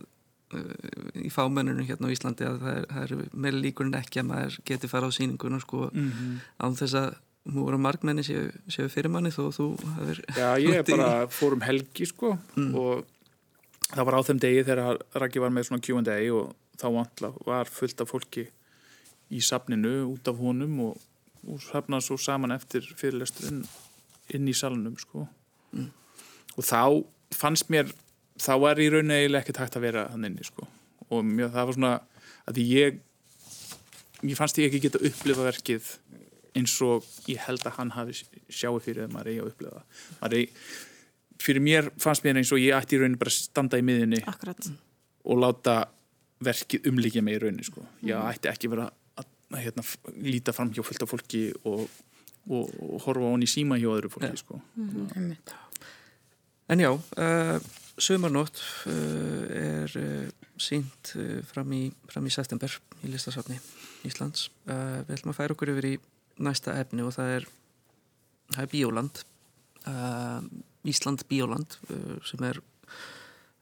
[1.16, 4.26] í fámenninu hérna á Íslandi að það er, það er meira líkur en ekki að
[4.28, 6.34] maður geti fara á sýninguna sko Mhm.
[6.60, 7.08] án þess að
[7.48, 9.68] múra markmenni séu, séu fyrir manni þó þú
[9.98, 12.36] hefur Já, ég bara fór um helgi sko
[12.78, 13.06] og
[13.92, 17.70] það var á þeim degi þegar Raggi var með svona Q&A og þá vantla var
[17.70, 18.46] fullt af fólki
[19.32, 21.00] í safninu út af honum og,
[21.48, 23.62] og safnað svo saman eftir fyrirlesturinn
[24.36, 25.26] inn í salnum sko.
[26.52, 27.02] Og þá
[27.36, 27.90] fannst mér
[28.40, 30.66] þá var í rauninni eiginlega ekkert hægt að vera hann inni sko.
[31.12, 31.94] Og mér, það var svona
[32.50, 33.00] að ég
[34.22, 35.88] mér fannst ég ekki geta upplifa verkið
[36.58, 38.16] eins og ég held að hann hafi
[38.52, 40.06] sjáu fyrir að maður eigi að upplifa það.
[40.20, 40.50] maður eigi
[41.42, 44.22] fyrir mér fannst mér eins og ég ætti í rauninni bara að standa í miðinni
[44.30, 44.70] Akkurat.
[45.24, 45.76] og láta
[46.42, 47.84] verkið umlíkja mig í rauninni sko.
[48.06, 48.88] ég ætti ekki vera
[49.18, 49.86] að, að hérna,
[50.28, 51.84] líta fram hjá fullt af fólki og,
[52.48, 54.60] og, og horfa í síma hjá öðru fólki sko.
[55.16, 55.54] Einmitt.
[56.72, 57.58] En já, uh,
[58.00, 62.72] Sumarnótt uh, er uh, sínt uh, fram, í, fram í september
[63.02, 63.58] í listasafni
[64.08, 64.48] Íslands.
[64.66, 65.96] Uh, við ætlum að færa okkur yfir í
[66.44, 67.48] næsta efni og það er,
[68.52, 69.22] það er Bíóland,
[69.90, 70.44] uh,
[70.88, 72.60] Ísland Bíóland uh, sem er,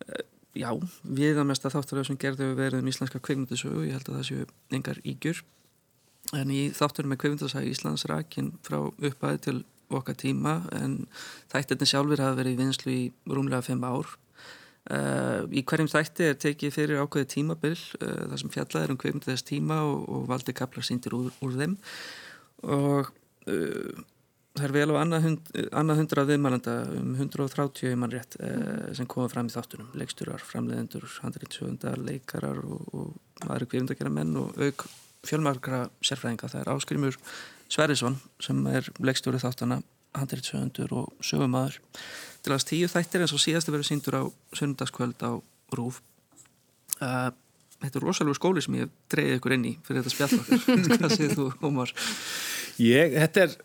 [0.08, 0.22] uh,
[0.56, 0.70] já,
[1.04, 5.44] viðamesta þáttur sem gerðu verið um íslenska kveikmyndasögu, ég held að það séu engar ígjur.
[6.36, 9.60] En í þáttunum með kveikmyndasaga Íslands rakin frá upphæði til
[9.90, 11.04] okkar tíma en
[11.50, 14.10] þættirni sjálfur hafa verið í vinslu í rúmlega fimm ár.
[14.90, 18.98] Uh, í hverjum þætti er tekið fyrir ákveði tímabil uh, þar sem fjallað er um
[18.98, 21.74] kveikmyndi þess tíma og, og valdi kaplar síndir úr, úr þeim
[22.64, 23.10] og
[23.48, 24.00] uh,
[24.58, 25.52] það er vel á annað, hund,
[25.82, 29.92] annað hundra viðmælanda um 130 mannrétt uh, sem koma fram í þáttunum.
[30.00, 34.88] Leiksturar, framleiðendur, handriðsöfundar leikarar og, og aðri kveikmyndakera menn og auk
[35.26, 37.16] fjölmarkra sérfræðinga, það er Áskrimur
[37.70, 39.80] Sverrisson sem er leikstjóri þáttana
[40.16, 41.78] handriðsöfundur og sögumadur
[42.44, 44.22] til að tíu þættir eins og síðasti verið síndur á
[44.56, 45.32] sunnudagskvöld á
[45.76, 46.00] Rúf
[47.00, 47.30] uh,
[47.80, 50.96] Þetta er rosalega skóli sem ég hef dreigið ykkur inn í fyrir þetta spjall okkur
[51.00, 51.94] Hvað segir þú, Ómar?
[52.80, 53.56] Ég, þetta er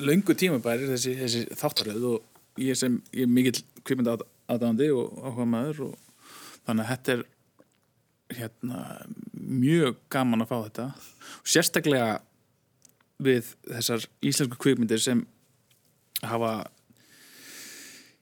[0.00, 4.16] löngu tímabæri þessi, þessi þáttaröð og ég sem ég er mikill kvipmynda
[4.50, 5.98] aðdáðandi og áhuga maður og
[6.64, 7.26] þannig að þetta er
[8.40, 8.80] hérna
[9.34, 10.86] mjög gaman að fá þetta.
[11.40, 12.10] Og sérstaklega
[13.20, 15.22] við þessar íslensku kvipmyndir sem
[16.24, 16.54] hafa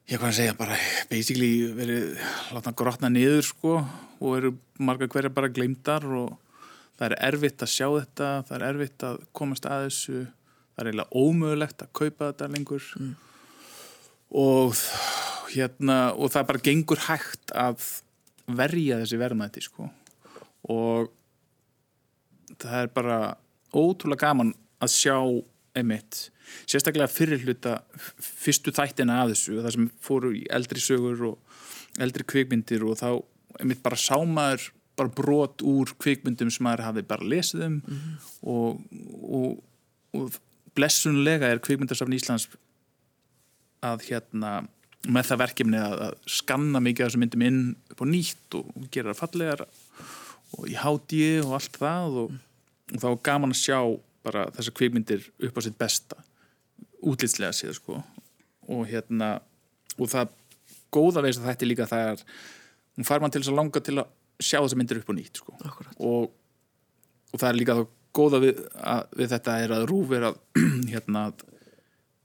[0.08, 0.78] ég hvað að segja bara
[1.10, 2.18] basically verið
[2.56, 6.34] látna grotna niður sko og eru marga hverja bara gleymdar og
[6.99, 10.18] það er erfitt að sjá þetta það er erfitt að komast að þessu
[10.78, 12.88] það er eiginlega ómögulegt að kaupa þetta lengur.
[14.38, 14.82] Og
[15.51, 17.86] hérna og það bara gengur hægt að
[18.59, 19.88] verja þessi verðmætti sko.
[20.70, 21.11] Og
[22.59, 23.18] það er bara
[23.74, 25.16] ótrúlega gaman að sjá
[25.78, 26.28] einmitt,
[26.66, 27.80] sérstaklega fyrir hluta
[28.22, 33.11] fyrstu þættina að þessu það sem fóru í eldri sögur og eldri kvikmyndir og þá
[33.59, 37.78] einmitt bara sá maður bara brot úr kvikmyndum sem maður hafi bara lesið um
[38.42, 38.80] og,
[39.22, 39.61] og,
[40.18, 40.40] og
[40.78, 42.49] blessunlega er kvikmyndasafn Íslands
[43.84, 44.59] að hérna
[45.09, 47.61] með það verkefni að, að skanna mikið af þessum myndum inn
[47.92, 49.64] upp á nýtt og, gera það fallegar
[50.59, 52.34] og í hátji og allt það og,
[52.94, 53.78] og þá er gaman að sjá
[54.26, 56.18] bara þessar kvikmyndir upp á sitt besta
[56.99, 58.01] útlitslega séð sko.
[58.68, 59.36] Og hérna
[59.99, 60.32] og það
[60.94, 62.24] góða veist að þetta er líka það er
[62.99, 65.41] hún fær mann til þess að langa til að sjá þessar myndir upp á nýtt
[65.43, 65.57] sko.
[65.99, 66.28] Og,
[67.32, 70.39] og það er líka það góða við, að, við þetta er að rúf er að
[70.93, 71.45] hérna að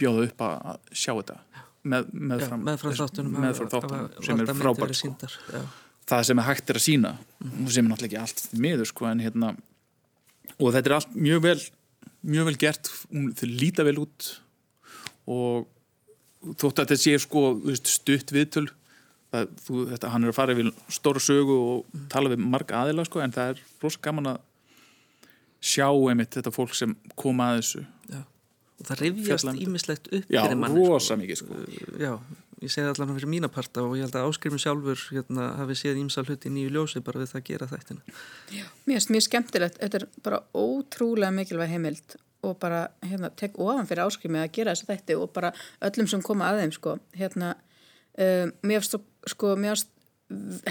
[0.02, 1.40] bjóða upp að, að sjá þetta
[1.84, 5.64] með, með Já, fram, meðfram þáttunum með frá þáttunum sem er frábært sko.
[6.10, 8.90] það sem er hægt er að sína og sem er náttúrulega ekki allt því miður
[8.90, 9.52] sko, en hérna
[10.58, 11.58] og þetta er allt mjög vel
[12.24, 14.30] mjög vel gert, þau líta vel út
[15.34, 15.68] og
[16.60, 17.44] þótt að þetta sé sko
[17.84, 18.68] stutt viðtöl
[19.34, 23.06] það, þú, þetta, hann er að fara yfir stóra sögu og tala við marga aðila
[23.08, 24.42] sko, en það er rosa gaman að
[25.64, 27.84] sjá einmitt þetta fólk sem koma að þessu.
[28.84, 31.60] Og það um- ímislegt upp já, manni rosa mikið sko.
[32.02, 32.18] Já,
[32.60, 36.02] ég segi allan fyrir mína parta og ég held að áskrimur sjálfur hérna, hafi séð
[36.02, 38.18] ímsa hluti í nýju ljósi bara við það að gera þættina.
[38.52, 43.88] Mér finnst mjög skemmtilegt, þetta er bara ótrúlega mikilvæg heimild og bara hérna, tek ofan
[43.88, 47.54] fyrir áskrimi að gera þessu þætti og bara öllum sem koma að þeim sko, hérna
[48.20, 49.00] um, mér finnst
[49.30, 49.90] sko, finnst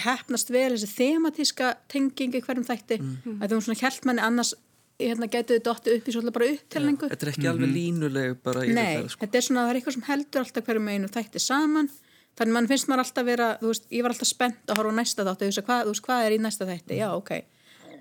[0.03, 2.99] hefnast vel þessi thematíska tengingi hverjum þætti.
[3.01, 3.41] Mm.
[3.43, 4.55] að þú svona hjælt manni annars
[5.03, 8.65] hérna gætu þið dotti upp í svolítið bara upptelningu þetta er ekki alveg línuleg bara
[8.65, 9.21] í Nei, þetta sko.
[9.25, 11.91] þetta er svona, það er eitthvað sem heldur alltaf hverjum einu þætti saman.
[12.33, 14.99] Þannig mann finnst maður alltaf vera, þú veist, ég var alltaf spennt að horfa á
[15.03, 16.97] næsta þátt og hugsa, hvað, þú veist, hvað er í næsta þætti?
[16.97, 17.33] Já, ok,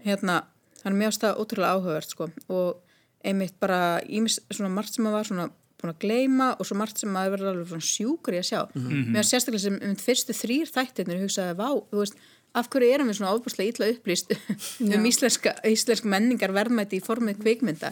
[0.06, 0.38] hérna
[0.82, 2.30] þannig finnst það ótrúlega áhugavert, sko.
[2.48, 5.50] Og einmitt bara, ímis, svona margt sem maður var svona
[5.82, 8.60] búin að gleyma og svo margt sem maður verður alveg svona sjúkur í að sjá.
[8.76, 12.22] Mér finnst sérstaklega sem um fyrstu þrýr þættirnir hugsaði, vá, þú veist
[12.52, 14.34] af hverju erum við svona ofbúslega ítla upplýst
[14.98, 17.92] um íslenska, íslensk menningar verðmæti í formið kvikmynda?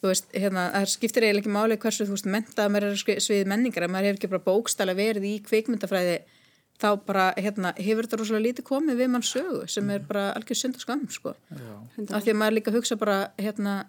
[0.00, 3.50] Þú veist, hérna, það skiptir eiginlega ekki máli hversu þú veist, mentað maður er svið
[3.52, 6.16] menningar að maður hefur ekki bara bókstæla verið í kvikmyndafræði
[6.80, 10.56] þá bara, hérna, hefur þetta rosalega lítið komið við mann sögu sem er bara algjör
[10.56, 11.34] synd og skam, sko.
[12.08, 13.82] Af því að maður líka hugsa bara, hérna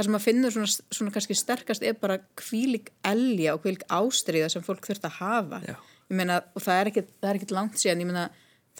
[0.00, 4.50] það sem maður finnur svona, svona kannski sterkast er bara kvílik elja og kvílik ástriða
[4.52, 5.64] sem fólk þurft að hafa.
[5.68, 5.74] Já.
[6.10, 8.30] ég meina, og það er ekkit, það er ekkit langt síðan, ég meina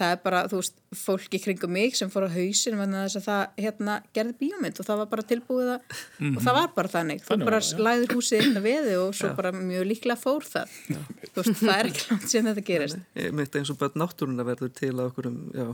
[0.01, 3.19] það er bara, þú veist, fólk í kringum mig sem fór á hausin vegna þess
[3.21, 5.99] að það hérna gerði bíómynd og það var bara tilbúið að
[6.31, 7.69] og það var bara þannig, þú bara já.
[7.85, 10.79] læður húsið inn að veði og svo bara mjög líklega fór það.
[10.89, 13.05] Þú veist, það er ekki langt síðan þetta gerist.
[13.43, 15.69] Mitt eins og börn náttúruna verður til að okkur já,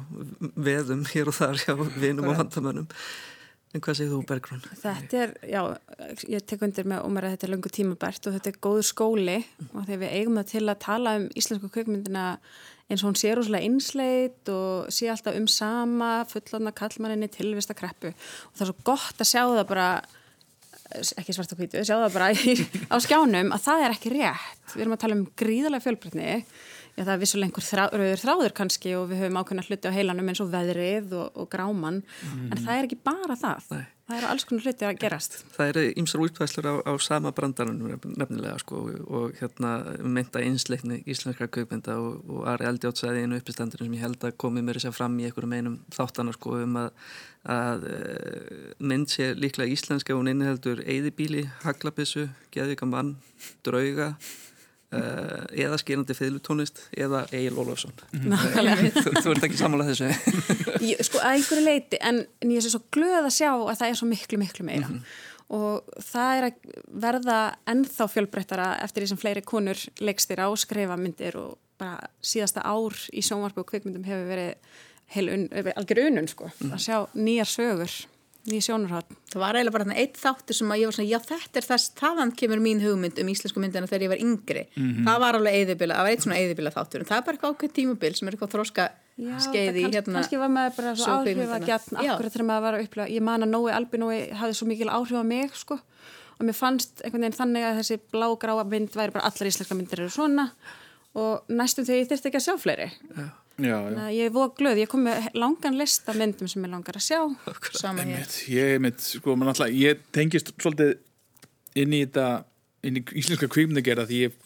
[0.70, 2.90] veðum hér og þar hjá vinum og vandamönnum
[3.74, 4.62] en hvað segir þú Bergrún?
[4.80, 5.60] Þetta er, já,
[6.32, 9.36] ég tek undir með Ómar að þetta er löngu tímabært og þetta er góður skóli
[9.72, 12.26] og þegar við eigum það til að tala um íslensku kvikmyndina
[12.86, 17.80] eins og hún sé rosalega einsleit og sé alltaf um sama fullorna kallmanninni tilvist að
[17.82, 19.88] kreppu og það er svo gott að sjá það bara
[21.18, 22.30] ekki svart og hvítu, sjá það bara
[22.94, 26.36] á skjánum að það er ekki rétt við erum að tala um gríðarlega fjölbreytni
[26.96, 29.96] já það er vissulega einhver þrá, rauður þráður kannski og við höfum ákveðna hluti á
[29.96, 33.68] heilanum eins og veðrið og, og gráman en það er ekki bara það.
[33.74, 33.84] Nei.
[34.06, 35.36] það eru alls konar hluti að gerast.
[35.56, 41.50] Það eru ýmsar útvæðslur á, á sama brandaranum nefnilega sko og hérna mynda einsleikni íslenskra
[41.52, 44.80] kaupmynda og, og Ari Eldjátt sagði í einu uppistandinu sem ég held að komi mér
[44.80, 46.90] þess að fram í einhverjum einum þáttana sko um að,
[47.58, 53.18] að eh, mynd sé líklega íslenska og hún inniheldur eyðibíli, haglabissu, geðvika mann,
[53.66, 54.14] drauga
[54.94, 57.92] eða skýrandi fiðlutónist eða Egil Ólafsson.
[58.14, 58.90] Nákvæmlega.
[58.94, 60.10] þú, þú ert ekki sammálað þessu.
[60.90, 63.88] Ég- sko að einhverju leiti en, en ég sé svo glöð að sjá að það
[63.90, 64.90] er svo miklu miklu meira.
[65.56, 66.72] Og það er að
[67.06, 67.38] verða
[67.70, 72.96] ennþá fjölbreyttara eftir því sem fleiri konur leikstýra og skrifa myndir og bara síðasta ár
[73.14, 76.48] í sjónvarpu og kvikmyndum hefur verið algjör unun sko.
[76.66, 77.92] Að sjá nýjar sögur,
[78.50, 81.60] nýja sjónarhótt það var eiginlega bara eitt þáttur sem að ég var svona, já þetta
[81.60, 84.62] er þess, þaðan kemur mín hugmynd um íslensku myndina þegar ég var yngri.
[84.76, 87.56] Það var alveg eyðibila, það var eitt svona eyðibila þáttur en það er bara eitthvað
[87.56, 88.86] ákveð tímubil sem er eitthvað þroska
[89.16, 92.76] skeið í hérna kannski var maður bara svo áhrif að gætna akkurat þegar maður var
[92.76, 95.78] að upplega, ég man að Nói Albinói hafði svo mikil áhrif á mig sko
[96.36, 100.04] og mér fannst einhvern veginn þannig að þessi blágráa mynd væri bara allar íslenska myndir
[100.04, 100.50] eru svona
[101.16, 102.88] og næstum þegar ég þyrfti ekki að sjá fleiri.
[103.16, 103.26] Já,
[103.62, 103.76] já.
[103.76, 106.98] Að ég er voða glöð, ég kom með langan list af myndum sem ég langar
[106.98, 107.20] að sjá.
[107.72, 108.18] Sama hér.
[108.18, 110.96] Einmitt, ég, einmitt, sko, alltaf, ég tengist svolítið
[111.76, 112.28] inn í þetta
[112.86, 114.36] inn í íslenska kvikmyndagerða því ég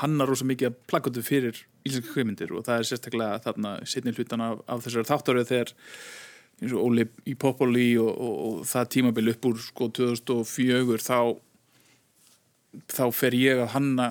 [0.00, 4.44] hanna rosa mikið að plakkutu fyrir íslenska kvikmyndir og það er sérstaklega þarna setni hlutan
[4.44, 5.72] af, af þessari þáttaröð þegar
[6.60, 11.18] eins og Óli í Popoli og, og, og það tímabil upp úr sko 2004 þá
[12.90, 14.10] þá fer ég að hanna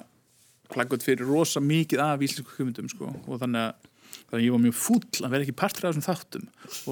[0.73, 3.13] plakkut fyrir rosa mikið af íslensku kvikmyndum sko.
[3.27, 3.87] Og þannig að
[4.29, 6.43] Þannig að ég var mjög fúll að vera ekki partur af þessum þáttum.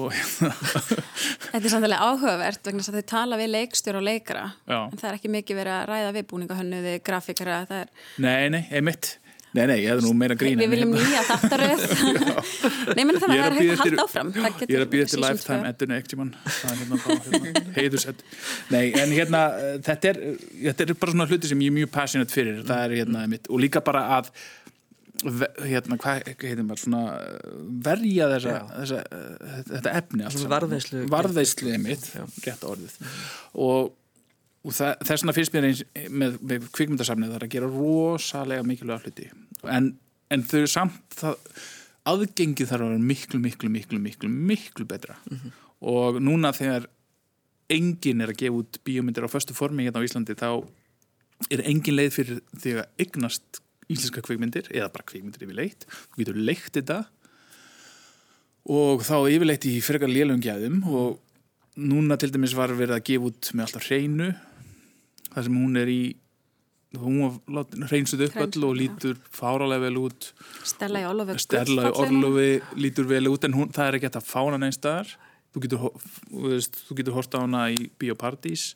[0.02, 0.48] Og hérna,
[1.52, 4.44] Þetta er samtilega áhugavert vegna þess að þau tala við leikstjóra og leikara.
[4.66, 4.78] Já.
[4.80, 7.92] en það er ekki mikið verið að ræða við búningahönnuði, grafíkara, það er
[8.26, 9.12] Nei, nei, einmitt
[9.56, 11.84] Nei, nei, ég hefði nú meira grín Við viljum nýja þáttaröð.
[12.98, 14.32] Nei, menn það er að hægt að halda eftir- áfram
[14.68, 18.22] Ég er að býða til lifetime er hérna, þá, hérna heiðursett
[18.74, 20.20] Nei, en hérna, eh, þetta er
[20.68, 22.60] þetta er bara svona hluti sem ég er mjög passionate fyrir.
[22.68, 24.32] Það er hérna mitt og líka bara að
[25.66, 27.54] hérna, hvað heitir maður svona eh,
[27.88, 31.06] verja þessa, þessa eh, þetta efni varðveislu.
[31.10, 32.06] varðveislu mitt,
[32.44, 32.98] rétt orðið.
[33.58, 33.90] Og,
[34.66, 39.04] og þess vegna finnst mér eins með, með kvikmyndasafnið það er að gera rosalega mikilvæga
[39.04, 39.28] hluti.
[39.70, 39.92] En,
[40.34, 41.22] en þau samt
[42.08, 45.18] aðgengið þarf að vera miklu, miklu, miklu, miklu, miklu betra.
[45.78, 46.88] Og núna þegar
[47.72, 50.50] enginn er að gefa út bíómyndir á föstu formi hérna á Íslandi þá
[51.52, 55.86] er engin leið fyrir því að eignast íslenska kvikmyndir eða bara kvikmyndir yfirleitt.
[55.86, 56.98] Þú getur leikt þetta.
[58.68, 60.82] Og þá yfirleitt í frekar lélum gæðum.
[60.88, 61.20] Og
[61.78, 64.32] núna til dæmis var verið að gefa út með alltaf hreinu
[65.38, 66.00] þar sem hún er í
[66.98, 67.18] hún
[67.90, 70.30] hreinsuð upp öll og lítur fáralega vel út.
[70.64, 72.46] Stella í Orlofi Stella í Orlofi
[72.80, 75.10] lítur vel út en hún, það er ekki hægt að fána neins staðar.
[75.52, 75.92] Þú getur, ho-
[76.30, 78.70] þú veist, þú getur hort á hana í Bíópartís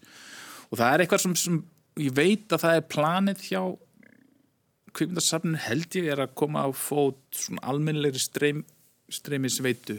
[0.70, 1.56] og það er eitthvað sem, sem
[2.00, 3.62] ég veit að það er planið hjá
[4.92, 8.62] kvikmyndasafnin held ég er að koma á fót svona almennilegri streym,
[9.12, 9.98] streymisveitu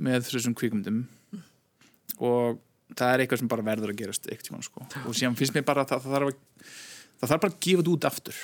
[0.00, 1.02] með þessum kvikmyndum.
[2.20, 2.60] Og
[2.94, 4.86] það er eitthvað sem bara verður að gerast tíma sko.
[5.04, 6.38] og síðan finnst mér bara að það, það þarf að
[7.16, 8.40] það þarf bara að gefa þetta út aftur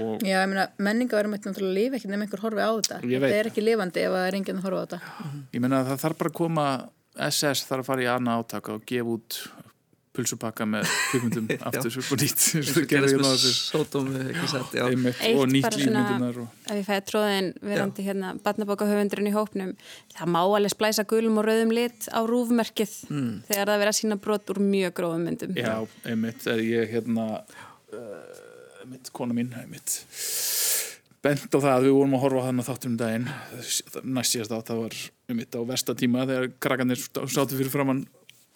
[0.00, 2.98] og Já, ég meina, menningaverðum eitthvað náttúrulega lifa ekki nema einhver horfi á þetta.
[3.02, 5.30] Þetta er ekki lifandi ef það er enginn að horfa á þetta.
[5.56, 6.66] Ég meina að það þarf bara að koma
[7.26, 9.40] SS þarf að fara í annað átaka og gefa út
[10.20, 12.44] pulsupakka með kvikmyndum aftur og nýtt.
[15.32, 16.44] Og nýtt og...
[16.68, 19.74] ef ég fæði tróðin verandi hérna barnabókahöfundurinn í hópnum
[20.14, 22.94] það má alveg splæsa gulum og rauðum lit á rúfmerkið
[23.48, 25.56] þegar það verið að sína brot úr mjög grófum myndum.
[25.58, 30.00] Já, einmitt, ég hérna uh, einmitt, kona mín einmitt
[31.20, 33.26] bent á það að við vorum að horfa á þannig þáttum um daginn
[34.16, 34.96] næst síðast á það var
[35.30, 38.06] einmitt á verstatíma þegar krakkarnir sátu fyrir framann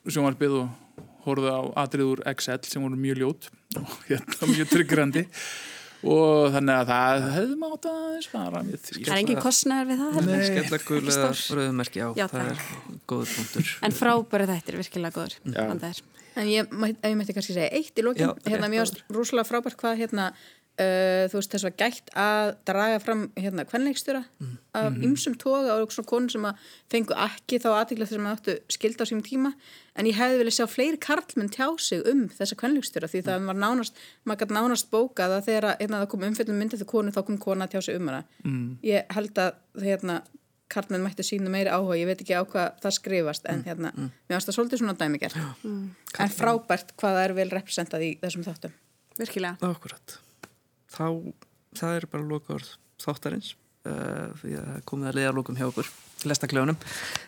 [0.08, 0.83] sjónvarpið og
[1.24, 3.48] horfðu á atriður XL sem voru mjög ljót
[3.80, 5.24] og hérna mjög tryggrandi.
[6.04, 10.16] Og þannig að það hefði aðeins fara við því það er engin kostnæður við það
[10.18, 10.42] heldur.
[10.48, 11.60] skella gul Ekki eða stór.
[11.60, 12.66] rauðumerki, já, það er
[13.08, 13.70] góður punktur.
[13.88, 16.02] En frábæri þættir, virkilega góður vandaðir.
[16.34, 20.00] En ég, ég mætti kannski segja eitt í lokin, Já, hérna mjög rúslega frábært hvað
[20.02, 20.28] hérna,
[20.80, 24.22] uh, þú veist þess að gætt að draga fram hérna kvenleikstjóra
[24.74, 28.56] af ymsum toga og svona konur sem að fengu ekki þá aðtikla þessum að áttu
[28.74, 29.54] skilda á sínum tíma.
[29.94, 33.60] En ég hefði viljað sjá fleiri karlmenn tjá sig um þessa kvenleikstjóra því það var
[33.62, 37.20] nánast, maður gætt nánast bókað að þegar hérna, það kom umfjöldum myndið til konu þá
[37.28, 38.24] kom kona að tjá sig um hana.
[38.42, 38.64] Mm.
[38.82, 40.22] ég held að hérna
[40.74, 44.34] karlmenn mættu sína meiri áhuga, ég veit ekki á hvað það skrifast en hérna, mér
[44.34, 45.38] finnst það svolítið svona dæmigert.
[46.18, 48.74] En frábært hvað það er vel representað í þessum þáttum.
[49.20, 49.70] Virkilega.
[49.70, 50.18] Akkurat.
[50.94, 51.06] Þá,
[51.74, 52.72] það er bara loka orð
[53.02, 53.54] þáttarins
[53.88, 55.90] uh, því að komið að leiða lokum hjá okkur
[56.24, 56.78] lesta kljónum.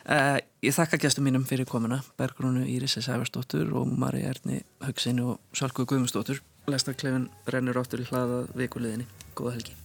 [0.08, 5.40] Uh, ég þakka gestum mínum fyrir komuna, Bergrúnu Írisi Sæfarsdóttur og Mari Erni Haugsinni og
[5.56, 6.40] Sálku Guðmustóttur.
[6.70, 9.06] Lesta kljóun rennur áttur í hlaða vikuleginni.
[9.36, 9.76] Góða helgi.